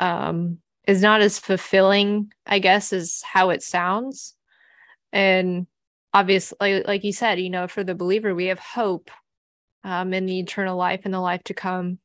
[0.01, 4.35] um is not as fulfilling i guess as how it sounds.
[5.13, 5.67] And
[6.15, 9.11] obviously like you said you know for the believer we have hope
[9.85, 11.99] um in the eternal life and the life to come.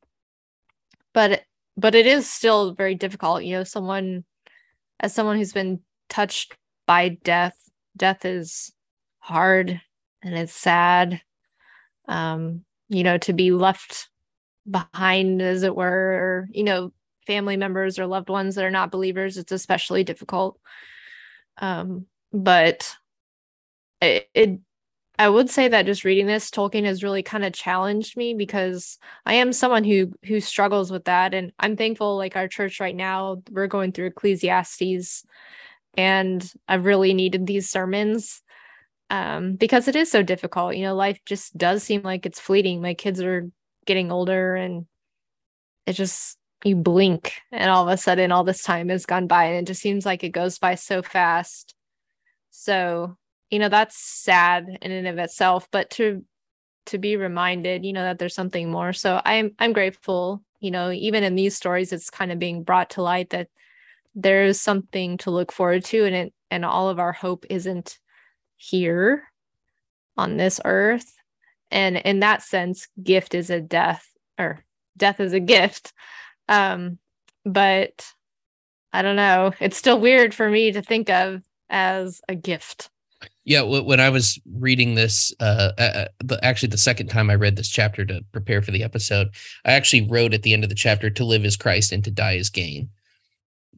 [1.12, 1.42] But
[1.76, 4.24] but it is still very difficult you know someone
[5.00, 7.56] as someone who's been touched by death,
[7.96, 8.72] death is
[9.18, 9.80] hard
[10.24, 11.20] and it's sad.
[12.08, 14.08] Um, you know, to be left
[14.68, 16.92] behind, as it were, or, you know,
[17.26, 20.58] family members or loved ones that are not believers, it's especially difficult.
[21.58, 22.96] Um, but
[24.00, 24.60] it, it
[25.18, 28.98] I would say that just reading this, Tolkien has really kind of challenged me because
[29.24, 32.16] I am someone who who struggles with that, and I'm thankful.
[32.16, 35.24] Like our church right now, we're going through Ecclesiastes,
[35.96, 38.42] and I've really needed these sermons
[39.10, 40.76] um, because it is so difficult.
[40.76, 42.80] You know, life just does seem like it's fleeting.
[42.80, 43.50] My kids are
[43.86, 44.86] getting older, and
[45.86, 49.44] it just you blink, and all of a sudden, all this time has gone by,
[49.44, 51.74] and it just seems like it goes by so fast.
[52.50, 53.16] So
[53.54, 56.24] you know that's sad in and of itself but to
[56.86, 60.90] to be reminded you know that there's something more so i'm i'm grateful you know
[60.90, 63.46] even in these stories it's kind of being brought to light that
[64.16, 68.00] there is something to look forward to and it and all of our hope isn't
[68.56, 69.24] here
[70.16, 71.14] on this earth.
[71.70, 74.06] And in that sense gift is a death
[74.38, 74.64] or
[74.96, 75.92] death is a gift.
[76.48, 76.98] Um
[77.44, 78.06] but
[78.92, 79.52] i don't know.
[79.60, 82.90] It's still weird for me to think of as a gift.
[83.44, 86.06] Yeah, when I was reading this, uh, uh,
[86.42, 89.28] actually the second time I read this chapter to prepare for the episode,
[89.66, 92.10] I actually wrote at the end of the chapter to live as Christ and to
[92.10, 92.88] die as gain,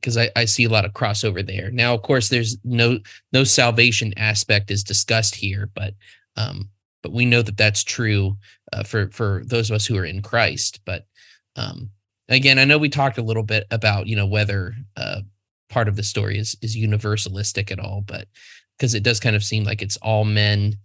[0.07, 1.73] because I, I see a lot of crossover there.
[1.73, 3.01] Now, of course, there's no
[3.33, 5.95] no salvation aspect is discussed here, but
[6.37, 6.71] um,
[7.03, 8.37] but we know that that's true
[8.73, 10.79] uh, for for those of us who are in Christ.
[10.85, 11.09] But
[11.57, 11.91] um,
[12.29, 15.23] again, I know we talked a little bit about you know whether uh,
[15.69, 18.29] part of the story is is universalistic at all, but
[18.79, 20.77] because it does kind of seem like it's all men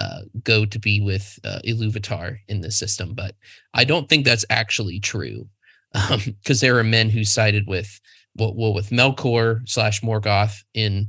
[0.00, 3.36] uh, go to be with uh, Iluvatar in the system, but
[3.72, 5.48] I don't think that's actually true
[5.92, 6.26] because
[6.62, 8.00] um, there are men who sided with
[8.36, 11.08] well, with Melkor slash Morgoth in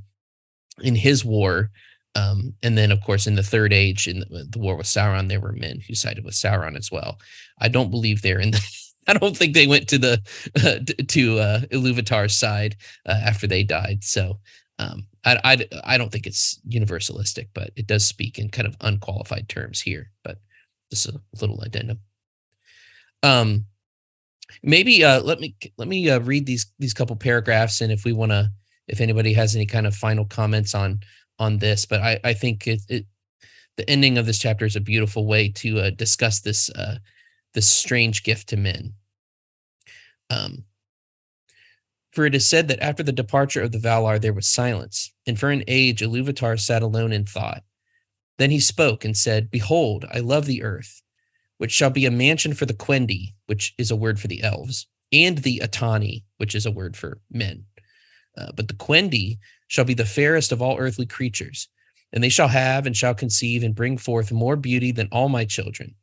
[0.82, 1.72] in his war,
[2.16, 5.28] um, and then of course in the Third Age in the, the, war with Sauron,
[5.30, 7.20] there were men who sided with Sauron as well.
[7.60, 8.62] I don't believe they're in the.
[9.08, 10.22] I don't think they went to the
[10.64, 14.04] uh, to uh, Iluvatar's side uh, after they died.
[14.04, 14.40] So
[14.80, 18.76] um, I, I, I don't think it's universalistic, but it does speak in kind of
[18.82, 20.12] unqualified terms here.
[20.24, 20.40] But
[20.90, 22.00] just a little addendum.
[23.22, 23.66] Um,
[24.64, 28.14] maybe uh, let me let me uh, read these these couple paragraphs, and if we
[28.14, 28.50] want to,
[28.88, 31.00] if anybody has any kind of final comments on
[31.40, 33.06] on this, but I I think it, it
[33.78, 36.98] the ending of this chapter is a beautiful way to uh, discuss this uh,
[37.54, 38.94] this strange gift to men.
[40.30, 40.66] Um,
[42.12, 45.40] for it is said that after the departure of the Valar there was silence, and
[45.40, 47.64] for an age Iluvatar sat alone in thought.
[48.38, 51.02] Then he spoke and said, Behold, I love the earth,
[51.58, 54.88] which shall be a mansion for the Quendi, which is a word for the elves,
[55.12, 57.66] and the Atani, which is a word for men.
[58.38, 59.38] Uh, but the Quendi
[59.68, 61.70] shall be the fairest of all earthly creatures,
[62.12, 65.46] and they shall have and shall conceive and bring forth more beauty than all my
[65.46, 65.96] children,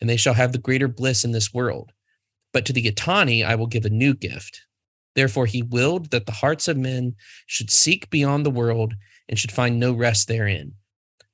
[0.00, 1.92] and they shall have the greater bliss in this world.
[2.52, 4.62] But to the Atani I will give a new gift,
[5.14, 8.94] Therefore, he willed that the hearts of men should seek beyond the world
[9.28, 10.74] and should find no rest therein.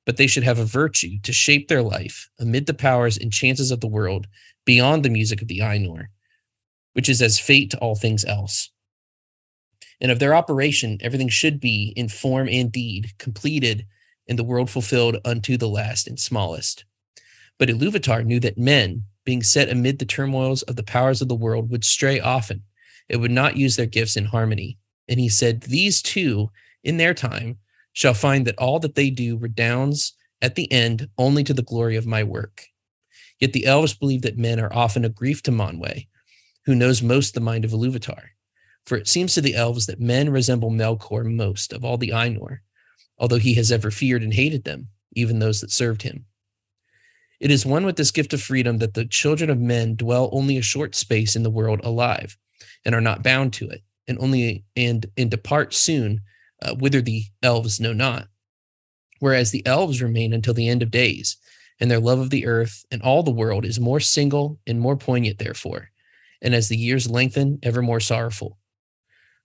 [0.07, 3.69] But they should have a virtue to shape their life amid the powers and chances
[3.69, 4.25] of the world
[4.65, 6.07] beyond the music of the Ainur,
[6.93, 8.71] which is as fate to all things else.
[10.01, 13.85] And of their operation, everything should be in form and deed completed
[14.27, 16.85] and the world fulfilled unto the last and smallest.
[17.59, 21.35] But Iluvatar knew that men, being set amid the turmoils of the powers of the
[21.35, 22.63] world, would stray often
[23.09, 24.77] it would not use their gifts in harmony.
[25.07, 26.49] And he said, These two,
[26.83, 27.57] in their time,
[27.97, 31.95] shall find that all that they do redounds at the end only to the glory
[31.95, 32.67] of my work.
[33.39, 36.05] Yet the elves believe that men are often a grief to Manwe,
[36.65, 38.21] who knows most the mind of Iluvatar.
[38.85, 42.59] For it seems to the elves that men resemble Melkor most of all the Ainur,
[43.17, 46.27] although he has ever feared and hated them, even those that served him.
[47.39, 50.55] It is one with this gift of freedom that the children of men dwell only
[50.59, 52.37] a short space in the world alive,
[52.85, 56.21] and are not bound to it, and only and and depart soon,
[56.61, 58.27] uh, whither the elves know not.
[59.19, 61.37] Whereas the elves remain until the end of days,
[61.79, 64.95] and their love of the earth and all the world is more single and more
[64.95, 65.89] poignant, therefore,
[66.41, 68.57] and as the years lengthen, ever more sorrowful.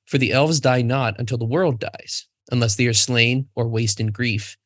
[0.06, 4.00] For the elves die not until the world dies, unless they are slain or waste
[4.00, 4.56] in grief.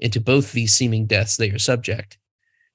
[0.00, 2.18] And to both these seeming deaths they are subject.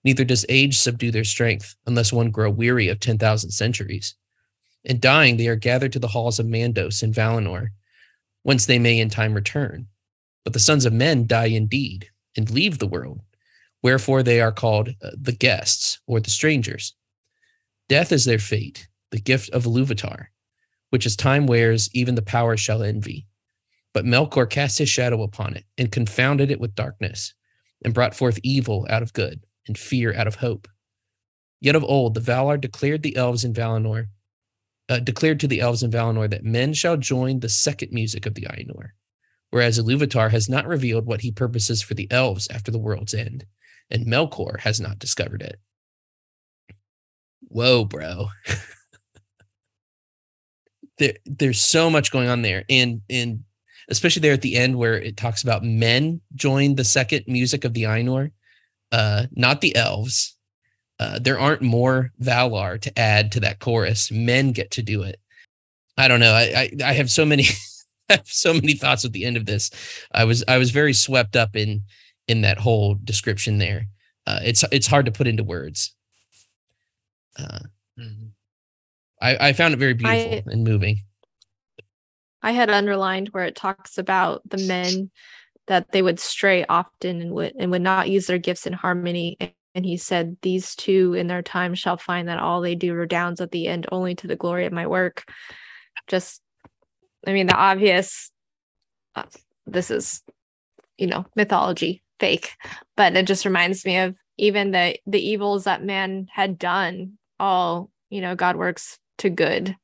[0.03, 4.15] Neither does age subdue their strength, unless one grow weary of 10,000 centuries
[4.87, 7.69] and dying they are gathered to the halls of Mandos and Valinor,
[8.47, 9.85] whence they may in time return.
[10.45, 13.19] But the sons of men die indeed and leave the world,
[13.83, 16.95] wherefore they are called uh, the guests or the strangers.
[17.89, 20.27] Death is their fate, the gift of Iluvatar,
[20.91, 23.27] which as time wears, even the powers shall envy.
[23.93, 27.33] But Melkor cast his shadow upon it and confounded it with darkness,
[27.83, 30.69] and brought forth evil out of good and fear out of hope.
[31.59, 34.05] Yet of old the Valar declared the elves in Valinor
[34.89, 38.35] uh, declared to the elves in Valinor that men shall join the second music of
[38.35, 38.89] the Ainur,
[39.49, 43.45] whereas Iluvatar has not revealed what he purposes for the elves after the world's end,
[43.89, 45.59] and Melkor has not discovered it.
[47.49, 48.27] Whoa, bro.
[50.97, 53.43] there, there's so much going on there, and and
[53.89, 57.73] especially there at the end where it talks about men join the second music of
[57.73, 58.31] the Ainur,
[58.91, 60.36] uh, not the elves
[60.99, 64.11] uh, there aren't more Valar to add to that chorus.
[64.11, 65.19] Men get to do it.
[65.97, 66.33] I don't know.
[66.33, 67.45] I I, I have so many
[68.09, 69.69] I have so many thoughts at the end of this.
[70.11, 71.83] I was I was very swept up in
[72.27, 73.87] in that whole description there.
[74.25, 75.93] Uh, it's it's hard to put into words.
[77.37, 77.59] Uh,
[77.99, 78.27] mm-hmm.
[79.21, 81.01] I I found it very beautiful I, and moving.
[82.41, 85.11] I had underlined where it talks about the men
[85.67, 89.37] that they would stray often and would and would not use their gifts in harmony
[89.77, 93.39] and he said, These two in their time shall find that all they do redounds
[93.39, 95.23] at the end only to the glory of my work.
[96.07, 96.41] Just,
[97.27, 98.31] I mean, the obvious,
[99.15, 99.23] uh,
[99.67, 100.23] this is,
[100.97, 102.01] you know, mythology.
[102.19, 102.55] fake,
[102.95, 107.19] but it just reminds me of even the the evils that man had done.
[107.39, 109.75] All you know, God works to good,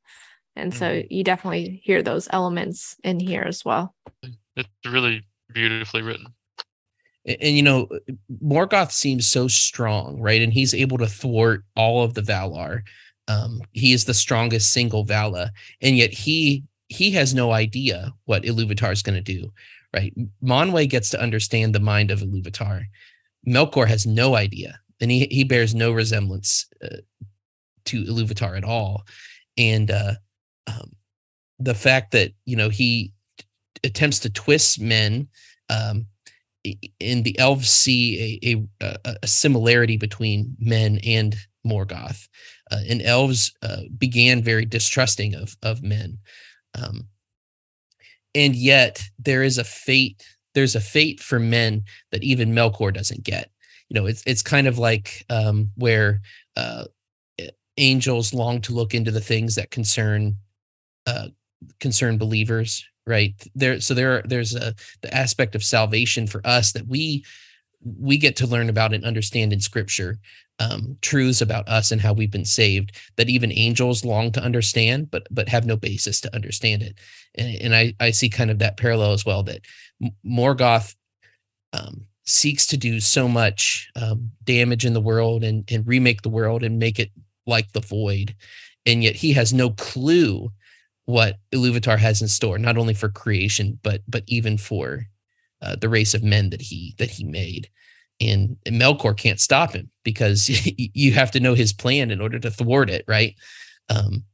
[0.56, 1.06] and so Mhm.
[1.10, 3.94] you definitely hear those elements in here as well.
[4.56, 5.22] It's really
[5.52, 6.34] beautifully written.
[7.26, 7.88] And, and, you know
[8.42, 10.42] morgoth seems so strong right?
[10.42, 12.82] And he's able to thwart all of the valar.
[13.28, 15.50] Um he is the strongest single vala
[15.80, 19.52] and yet he he has no idea what iluvatar is going to do
[19.94, 20.12] right?
[20.42, 22.84] Manwe gets to understand the mind of iluvatar.
[23.46, 26.96] Melkor has no idea and he he bears no resemblance uh,
[27.84, 29.04] to iluvatar at all.
[29.56, 30.14] And uh
[30.66, 30.92] um
[31.58, 33.12] the fact that you know he
[33.84, 35.28] attempts to twist men
[35.70, 36.06] um
[37.00, 41.36] in the elves see a, a a- similarity between men and
[41.66, 42.28] Morgoth,
[42.70, 46.18] uh, and elves uh, began very distrusting of of men,
[46.74, 47.08] um,
[48.34, 50.24] and yet there is a fate.
[50.54, 53.50] There's a fate for men that even Melkor doesn't get.
[53.88, 56.20] You know, it's it's kind of like um, where
[56.56, 56.84] uh,
[57.76, 60.36] angels long to look into the things that concern
[61.06, 61.28] uh,
[61.80, 63.34] concern believers, right?
[63.54, 67.24] There, so there, there's a the aspect of salvation for us that we
[67.84, 70.18] we get to learn about and understand in scripture
[70.60, 75.10] um, truths about us and how we've been saved that even angels long to understand
[75.10, 76.98] but but have no basis to understand it
[77.34, 79.60] and, and i i see kind of that parallel as well that
[80.26, 80.94] morgoth
[81.72, 86.28] um, seeks to do so much um, damage in the world and and remake the
[86.28, 87.10] world and make it
[87.46, 88.34] like the void
[88.86, 90.50] and yet he has no clue
[91.06, 95.06] what Iluvatar has in store, not only for creation, but but even for
[95.62, 97.68] uh, the race of men that he that he made.
[98.20, 102.38] And, and Melkor can't stop him because you have to know his plan in order
[102.38, 103.34] to thwart it, right?
[103.88, 104.24] Um,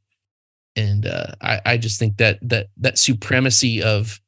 [0.75, 4.19] and uh, I, I just think that that that supremacy of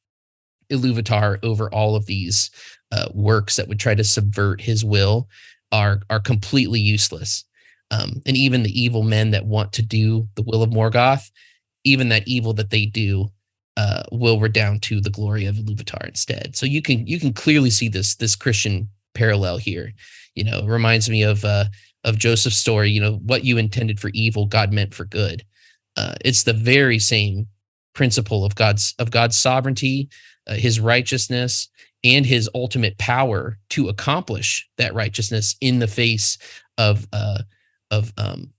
[0.72, 2.50] Iluvatar over all of these
[2.91, 5.28] uh, works that would try to subvert his will
[5.72, 7.46] are are completely useless.
[7.91, 11.30] Um, and even the evil men that want to do the will of Morgoth,
[11.84, 13.30] even that evil that they do
[13.78, 16.56] uh, will redound to the glory of Iluvatar instead.
[16.56, 19.94] So you can you can clearly see this this Christian parallel here.
[20.36, 21.66] You know, it reminds me of uh,
[22.04, 22.92] of Joseph's story.
[22.92, 25.44] You know, what you intended for evil, God meant for good.
[25.96, 27.48] Uh, it's the very same
[27.94, 30.10] principle of God's of God's sovereignty,
[30.48, 31.70] uh, His righteousness,
[32.04, 36.38] and His ultimate power to accomplish that righteousness in the face
[36.78, 37.42] of uh,
[37.92, 38.52] of um,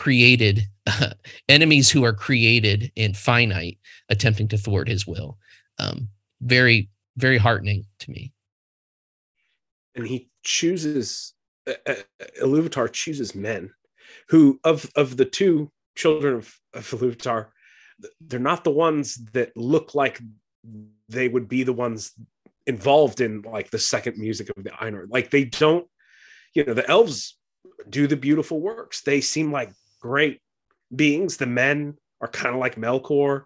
[0.00, 0.62] created
[1.50, 3.78] enemies who are created and finite
[4.08, 5.36] attempting to thwart his will.
[5.78, 6.08] Um
[6.40, 6.88] very
[7.18, 8.32] very heartening to me.
[9.94, 11.34] And he chooses
[11.68, 11.94] uh, uh,
[12.42, 13.72] Iluvatar chooses men
[14.30, 17.48] who of of the two children of, of Iluvatar
[18.22, 20.18] they're not the ones that look like
[21.10, 22.12] they would be the ones
[22.66, 25.86] involved in like the second music of the Ainur like they don't
[26.54, 27.36] you know the elves
[27.88, 29.02] do the beautiful works.
[29.02, 30.40] They seem like great
[30.94, 31.36] beings.
[31.36, 33.44] The men are kind of like Melkor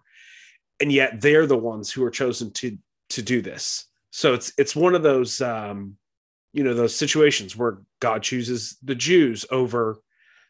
[0.79, 2.77] and yet they're the ones who are chosen to
[3.09, 3.85] to do this.
[4.11, 5.97] So it's it's one of those um
[6.53, 9.99] you know those situations where god chooses the jews over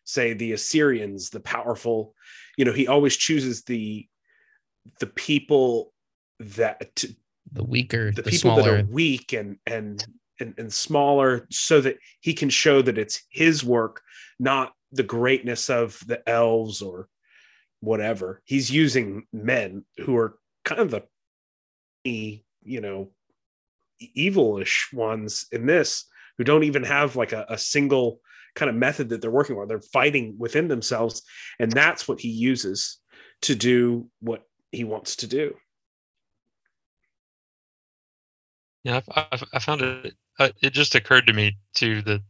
[0.04, 2.14] say the assyrians the powerful.
[2.58, 4.08] You know he always chooses the
[5.00, 5.94] the people
[6.40, 7.04] that
[7.52, 10.06] the weaker the, the, people that are weak and and
[10.40, 14.02] and, and smaller so that he can show that it's his work
[14.38, 17.08] not the greatness of the elves or
[17.82, 23.10] whatever he's using men who are kind of the you know
[24.18, 26.06] evilish ones in this
[26.38, 28.20] who don't even have like a, a single
[28.56, 31.22] kind of method that they're working on they're fighting within themselves
[31.60, 32.98] and that's what he uses
[33.42, 35.54] to do what he wants to do
[38.86, 40.14] Yeah, I, I, found it.
[40.38, 42.22] uh, It just occurred to me too that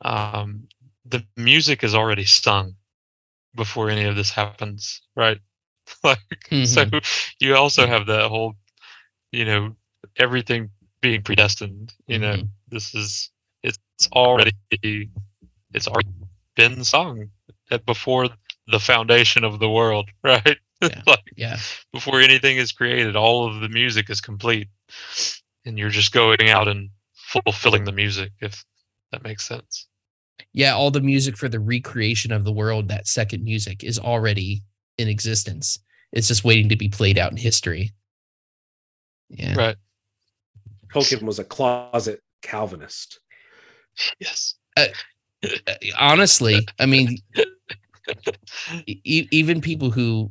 [0.00, 0.68] um,
[1.08, 2.74] the music is already sung
[3.54, 5.38] before any of this happens, right?
[6.04, 6.18] like,
[6.64, 6.84] so
[7.40, 8.54] you also have that whole,
[9.32, 9.76] you know,
[10.18, 11.94] everything being predestined.
[12.06, 12.48] You know, Mhm.
[12.68, 13.30] this is
[13.62, 13.78] it's
[14.12, 14.52] already
[15.72, 16.08] it's already
[16.56, 17.30] been sung
[17.86, 18.28] before
[18.68, 20.58] the foundation of the world, right?
[20.82, 21.02] Yeah.
[21.06, 21.58] like yeah
[21.92, 24.68] before anything is created, all of the music is complete,
[25.64, 28.32] and you're just going out and fulfilling the music.
[28.40, 28.64] If
[29.12, 29.86] that makes sense.
[30.56, 34.62] Yeah all the music for the recreation of the world that second music is already
[34.98, 35.78] in existence
[36.12, 37.92] it's just waiting to be played out in history
[39.28, 39.76] yeah Right.
[40.92, 43.20] tolkien was a closet calvinist
[44.18, 44.56] Yes.
[44.76, 44.86] Uh,
[45.98, 47.18] honestly i mean
[48.86, 50.30] e- even people who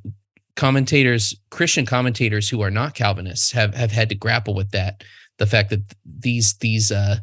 [0.55, 5.03] commentators christian commentators who are not calvinists have have had to grapple with that
[5.37, 7.17] the fact that these these uh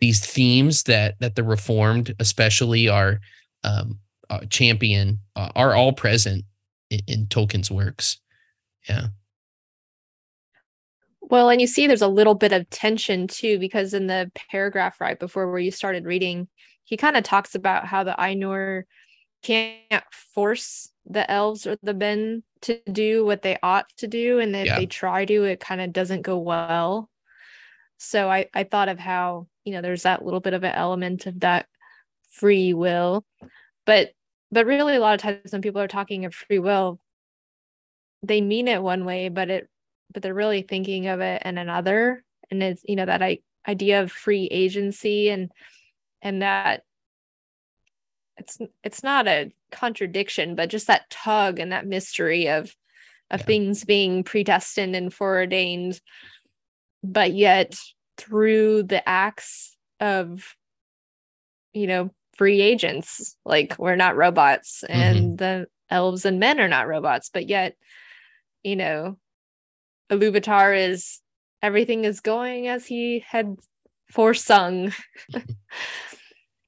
[0.00, 3.20] these themes that that the reformed especially are
[3.64, 3.98] um
[4.30, 6.44] uh, champion uh, are all present
[6.90, 8.18] in, in tolkien's works
[8.88, 9.08] yeah
[11.20, 15.00] Well, and you see there's a little bit of tension too, because in the paragraph
[15.00, 16.48] right before where you started reading,
[16.84, 18.84] he kind of talks about how the Ainur
[19.42, 24.38] can't force the elves or the men to do what they ought to do.
[24.40, 24.76] And if Yeah.
[24.76, 27.10] they try to, it kind of doesn't go well.
[27.98, 31.26] So I, I thought of how, you know, there's that little bit of an element
[31.26, 31.66] of that
[32.30, 33.24] free will.
[33.84, 34.12] But
[34.50, 36.98] but really a lot of times when people are talking of free will,
[38.22, 39.68] they mean it one way, but it
[40.12, 44.02] but they're really thinking of it in another and it's you know that I, idea
[44.02, 45.50] of free agency and
[46.22, 46.82] and that
[48.38, 52.74] it's it's not a contradiction but just that tug and that mystery of
[53.30, 53.46] of Yeah.
[53.46, 56.00] things being predestined and foreordained
[57.02, 57.76] but yet
[58.16, 60.54] through the acts of
[61.72, 66.86] you know free agents like we're not robots and the elves and men are not
[66.86, 67.76] robots but yet
[68.62, 69.16] you know
[70.10, 71.20] Iluvatar is
[71.62, 73.56] everything is going as he had
[74.12, 74.94] foresung.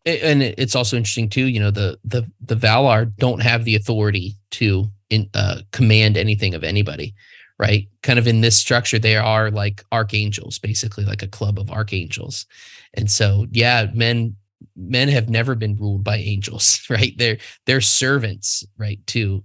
[0.06, 4.34] And it's also interesting too you know the the the valar don't have the authority
[4.52, 7.14] to in uh command anything of anybody
[7.60, 7.88] right?
[8.02, 12.46] Kind of in this structure they are like archangels basically like a club of archangels.
[12.94, 14.34] And so yeah men
[14.74, 17.12] men have never been ruled by angels right?
[17.18, 17.36] They're
[17.66, 19.44] they're servants right to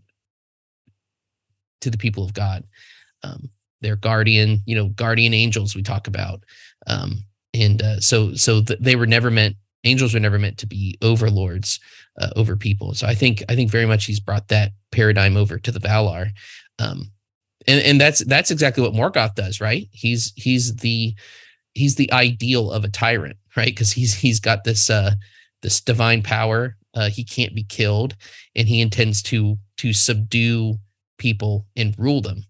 [1.82, 2.63] to the people of god.
[3.22, 3.49] Um
[3.82, 6.41] they're guardian you know guardian angels we talk about.
[6.88, 10.68] Um and uh, so so th- they were never meant angels were never meant to
[10.68, 11.82] be overlords
[12.20, 12.93] uh, over people.
[12.93, 16.30] So i think i think very much he's brought that paradigm over to the valar.
[16.80, 17.11] Um
[17.68, 19.88] and and that's that's exactly what morgoth does right?
[19.91, 21.16] He's he's the
[21.74, 23.68] he's the ideal of a tyrant right?
[23.68, 25.11] Because he's he's got this uh
[25.61, 28.16] this divine power uh he can't be killed
[28.55, 30.76] and he intends to to subdue
[31.18, 32.43] people and rule them.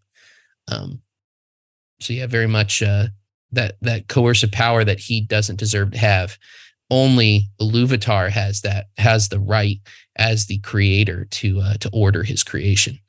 [0.68, 1.01] Um
[1.99, 3.07] so yeah very much uh
[3.51, 6.38] that that coercive power that he doesn't deserve to have.
[6.91, 9.80] Only Iluvatar has that has the right
[10.18, 12.99] as the creator to uh, to order his creation.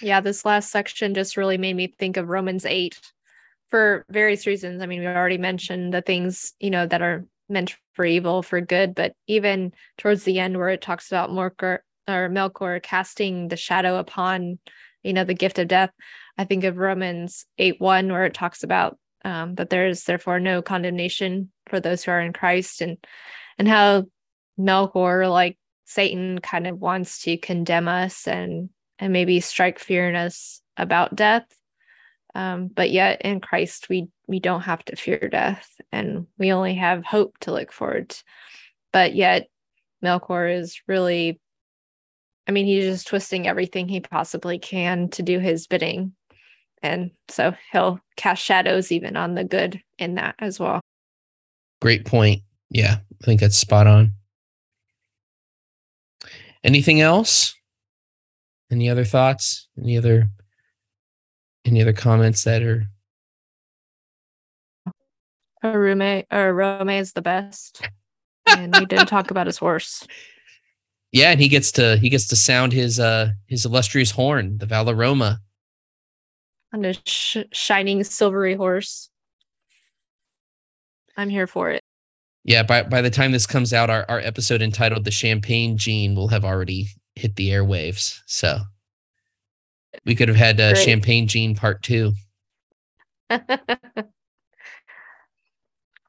[0.00, 3.00] Yeah, this last section just really made me think of Romans 8
[3.70, 4.82] for various reasons.
[4.82, 8.60] I mean, we already mentioned the things, you know, that are meant for evil for
[8.60, 13.56] good, but even towards the end where it talks about Morkor or Melkor casting the
[13.56, 14.58] shadow upon,
[15.02, 15.90] you know, the gift of death,
[16.38, 20.38] I think of Romans 8 1, where it talks about um, that there is therefore
[20.40, 22.98] no condemnation for those who are in Christ and
[23.58, 24.04] and how
[24.58, 28.68] Melkor, like Satan, kind of wants to condemn us and
[28.98, 31.46] and maybe strike fear in us about death.
[32.34, 36.74] Um, but yet in Christ we we don't have to fear death and we only
[36.74, 38.22] have hope to look forward to.
[38.92, 39.48] But yet
[40.02, 41.40] Melkor is really
[42.46, 46.12] I mean, he's just twisting everything he possibly can to do his bidding.
[46.82, 50.80] And so he'll cast shadows even on the good in that as well.
[51.80, 52.42] Great point.
[52.68, 54.12] Yeah, I think that's spot on.
[56.62, 57.54] Anything else?
[58.74, 59.68] Any other thoughts?
[59.80, 60.28] Any other
[61.64, 62.88] any other comments that are
[65.62, 67.88] a roommate Oromë is the best.
[68.46, 70.04] And we didn't talk about his horse.
[71.12, 74.66] yeah, and he gets to he gets to sound his uh his illustrious horn, the
[74.66, 75.38] Valaroma.
[76.72, 79.08] on a sh- shining silvery horse.
[81.16, 81.80] I'm here for it.
[82.42, 86.16] Yeah, by by the time this comes out, our, our episode entitled The Champagne Gene
[86.16, 88.20] will have already hit the airwaves.
[88.26, 88.60] So
[90.04, 90.84] we could have had uh, Great.
[90.84, 92.12] Champagne Gene Part Two.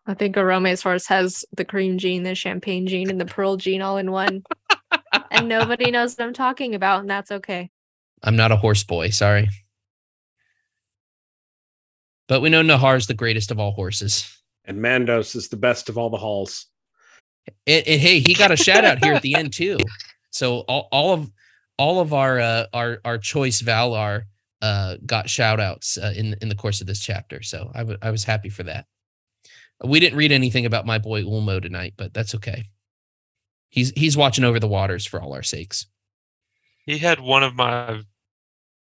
[0.07, 3.81] I think Oromë's horse has the cream gene, the champagne gene, and the pearl gene
[3.81, 4.43] all in one.
[5.31, 7.71] and nobody knows what I'm talking about, and that's okay.
[8.21, 9.49] I'm not a horse boy, sorry.
[12.27, 14.31] But we know Nahar's the greatest of all horses.
[14.65, 16.67] And Mandos is the best of all the halls.
[17.67, 19.77] And, and hey, he got a shout out here at the end too.
[20.35, 21.31] So all, all of
[21.77, 24.23] all of our uh, our our choice Valar
[24.61, 27.41] uh, got shout outs uh, in in the course of this chapter.
[27.41, 28.85] So I was happy for that.
[29.81, 32.65] We didn't read anything about my boy Ulmo tonight, but that's okay.
[33.69, 35.85] He's he's watching over the waters for all our sakes.
[36.85, 38.01] He had one of my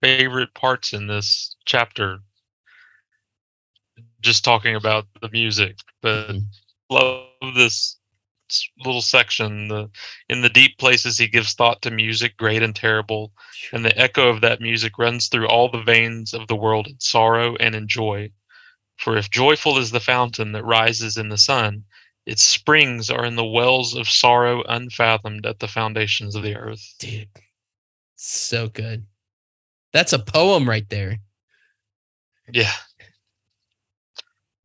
[0.02, 2.18] favorite parts in this chapter.
[4.20, 6.46] Just talking about the music, but Mhm.
[6.90, 7.99] love this
[8.84, 9.68] little section.
[9.68, 9.90] The
[10.28, 13.32] in the deep places he gives thought to music, great and terrible,
[13.72, 16.98] and the echo of that music runs through all the veins of the world in
[17.00, 18.30] sorrow and in joy.
[18.98, 21.84] For if joyful is the fountain that rises in the sun,
[22.26, 26.94] its springs are in the wells of sorrow unfathomed at the foundations of the earth.
[26.98, 27.28] Dude,
[28.16, 29.06] so good.
[29.92, 31.18] That's a poem right there.
[32.52, 32.70] Yeah.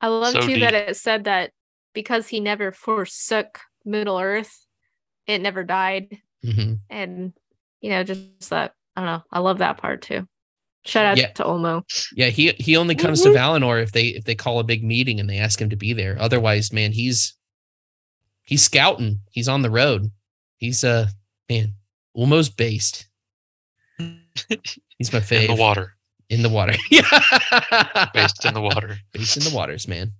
[0.01, 1.51] I love So too that it said that
[1.93, 4.65] because he never forsook Middle Earth,
[5.27, 6.17] it never died.
[6.43, 7.33] hmm And
[7.81, 9.23] you know, just that I don't know.
[9.31, 10.27] I love that part too.
[10.85, 11.31] Shout out Yeah.
[11.33, 11.83] to Ulmo.
[12.15, 15.19] Yeah, he he only comes to Valinor if they if they call a big meeting
[15.19, 16.15] and they ask him to be there.
[16.19, 17.35] Otherwise, man, he's
[18.43, 19.21] he's scouting.
[19.31, 20.11] He's on the road.
[20.57, 21.07] He's uh
[21.49, 21.73] man,
[22.15, 23.07] Ulmo's based.
[24.97, 25.49] He's my favorite.
[25.51, 25.95] In the water.
[26.29, 26.73] In the water.
[26.91, 27.01] yeah.
[28.13, 28.97] Based in the water.
[29.13, 30.11] based in the waters, man.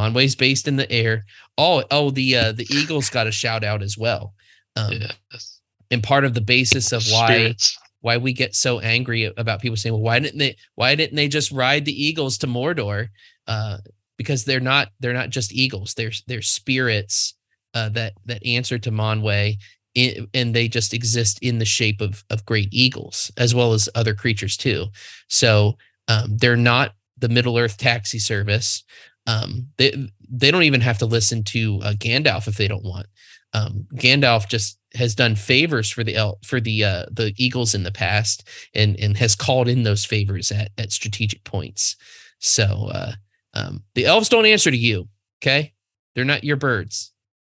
[0.00, 1.24] Manwe's based in the air.
[1.58, 4.34] Oh, oh, the uh the Eagles got a shout out as well.
[4.76, 4.92] Um
[5.32, 5.60] Yes.
[5.90, 7.78] and part of the basis of why Spirits.
[8.00, 10.56] why we get so angry about people saying, "Well, why didn't they?
[10.74, 13.08] Why didn't they just ride the eagles to Mordor?"
[13.46, 13.78] Uh,
[14.16, 15.94] because they're not they're not just eagles.
[15.94, 17.34] They're they're spirits
[17.74, 19.56] uh, that that answer to Monway,
[19.96, 23.88] i- and they just exist in the shape of of great eagles as well as
[23.94, 24.86] other creatures too.
[25.28, 25.76] So
[26.08, 28.82] um, they're not the Middle Earth taxi service.
[29.26, 33.06] Um, they they don't even have to listen to uh, Gandalf if they don't want.
[33.52, 37.82] Um, Gandalf just has done favors for the el- for the uh, the Eagles in
[37.82, 41.96] the past, and and has called in those favors at at strategic points.
[42.38, 43.12] So uh,
[43.54, 45.08] um, the elves don't answer to you.
[45.42, 45.74] Okay,
[46.14, 47.12] they're not your birds.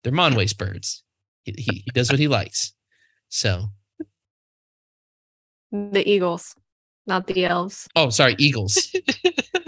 [0.03, 1.03] They're Manwe's birds.
[1.43, 2.73] He, he, he does what he likes.
[3.29, 3.69] So
[5.71, 6.55] The Eagles,
[7.07, 7.87] not the elves.
[7.95, 8.93] oh, sorry, Eagles.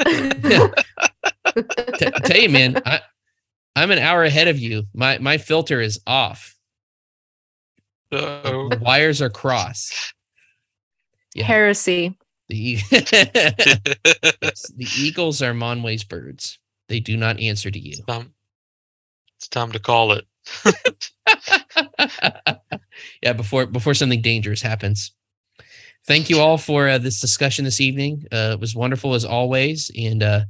[1.56, 3.02] T- tell you, man, I,
[3.76, 4.84] I'm an hour ahead of you.
[4.94, 6.56] My my filter is off.
[8.12, 8.70] Uh-oh.
[8.70, 10.14] The wires are crossed.
[11.34, 11.46] Yeah.
[11.46, 12.18] Heresy.
[12.50, 16.60] The, e- the eagles are Manwe's birds.
[16.90, 17.96] They do not answer to you.
[18.08, 18.34] time,
[19.38, 20.28] it's time to call it.
[23.24, 25.14] yeah, before before something dangerous happens.
[26.06, 28.26] Thank you all for uh, this discussion this evening.
[28.32, 30.42] Uh, it was wonderful as always, and uh,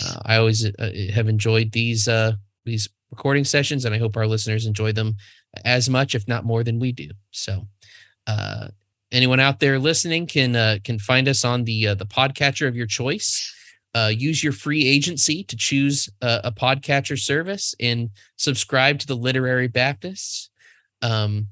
[0.00, 2.32] uh, I always uh, have enjoyed these uh,
[2.64, 5.16] these recording sessions, and I hope our listeners enjoy them
[5.64, 7.10] as much, if not more, than we do.
[7.30, 7.66] So,
[8.26, 8.68] uh,
[9.12, 12.76] anyone out there listening can uh, can find us on the uh, the podcatcher of
[12.76, 13.54] your choice.
[13.94, 19.14] Uh, use your free agency to choose uh, a podcatcher service and subscribe to the
[19.14, 20.48] Literary Baptists.
[21.02, 21.48] Um,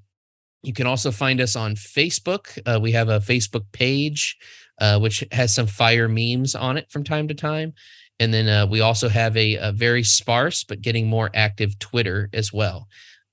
[0.63, 2.59] you can also find us on Facebook.
[2.65, 4.39] Uh, we have a Facebook page,
[4.79, 7.75] uh, which has some fire memes on it from time to time.
[8.21, 12.29] And then uh, we also have a, a very sparse but getting more active Twitter
[12.33, 12.87] as well.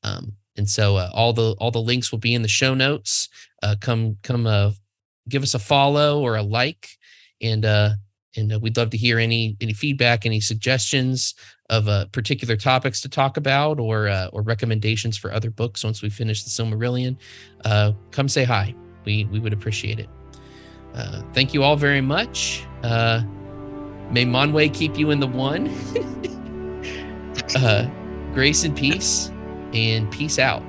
[0.04, 3.30] Um, and so uh, all the all the links will be in the show notes.
[3.62, 4.72] Uh, come come uh,
[5.30, 6.90] give us a follow or a like,
[7.42, 7.92] and uh,
[8.36, 11.36] and uh, we'd love to hear any any feedback, any suggestions
[11.70, 16.44] of particular topics to talk about, or or recommendations for other books once we finish
[16.44, 17.18] the Silmarillion.
[17.64, 18.74] Uh, come say hi.
[19.06, 20.10] We we would appreciate it.
[20.94, 22.66] Uh, thank you all very much.
[24.12, 25.68] May Manwe keep you in the one.
[27.56, 27.90] uh,
[28.34, 29.32] grace and peace,
[29.74, 30.64] and peace out.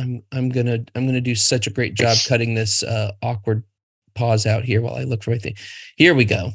[0.00, 3.62] I'm I'm gonna I'm gonna do such a great job cutting this uh, awkward
[4.14, 5.56] pause out here while I look for my thing.
[5.96, 6.52] Here we go.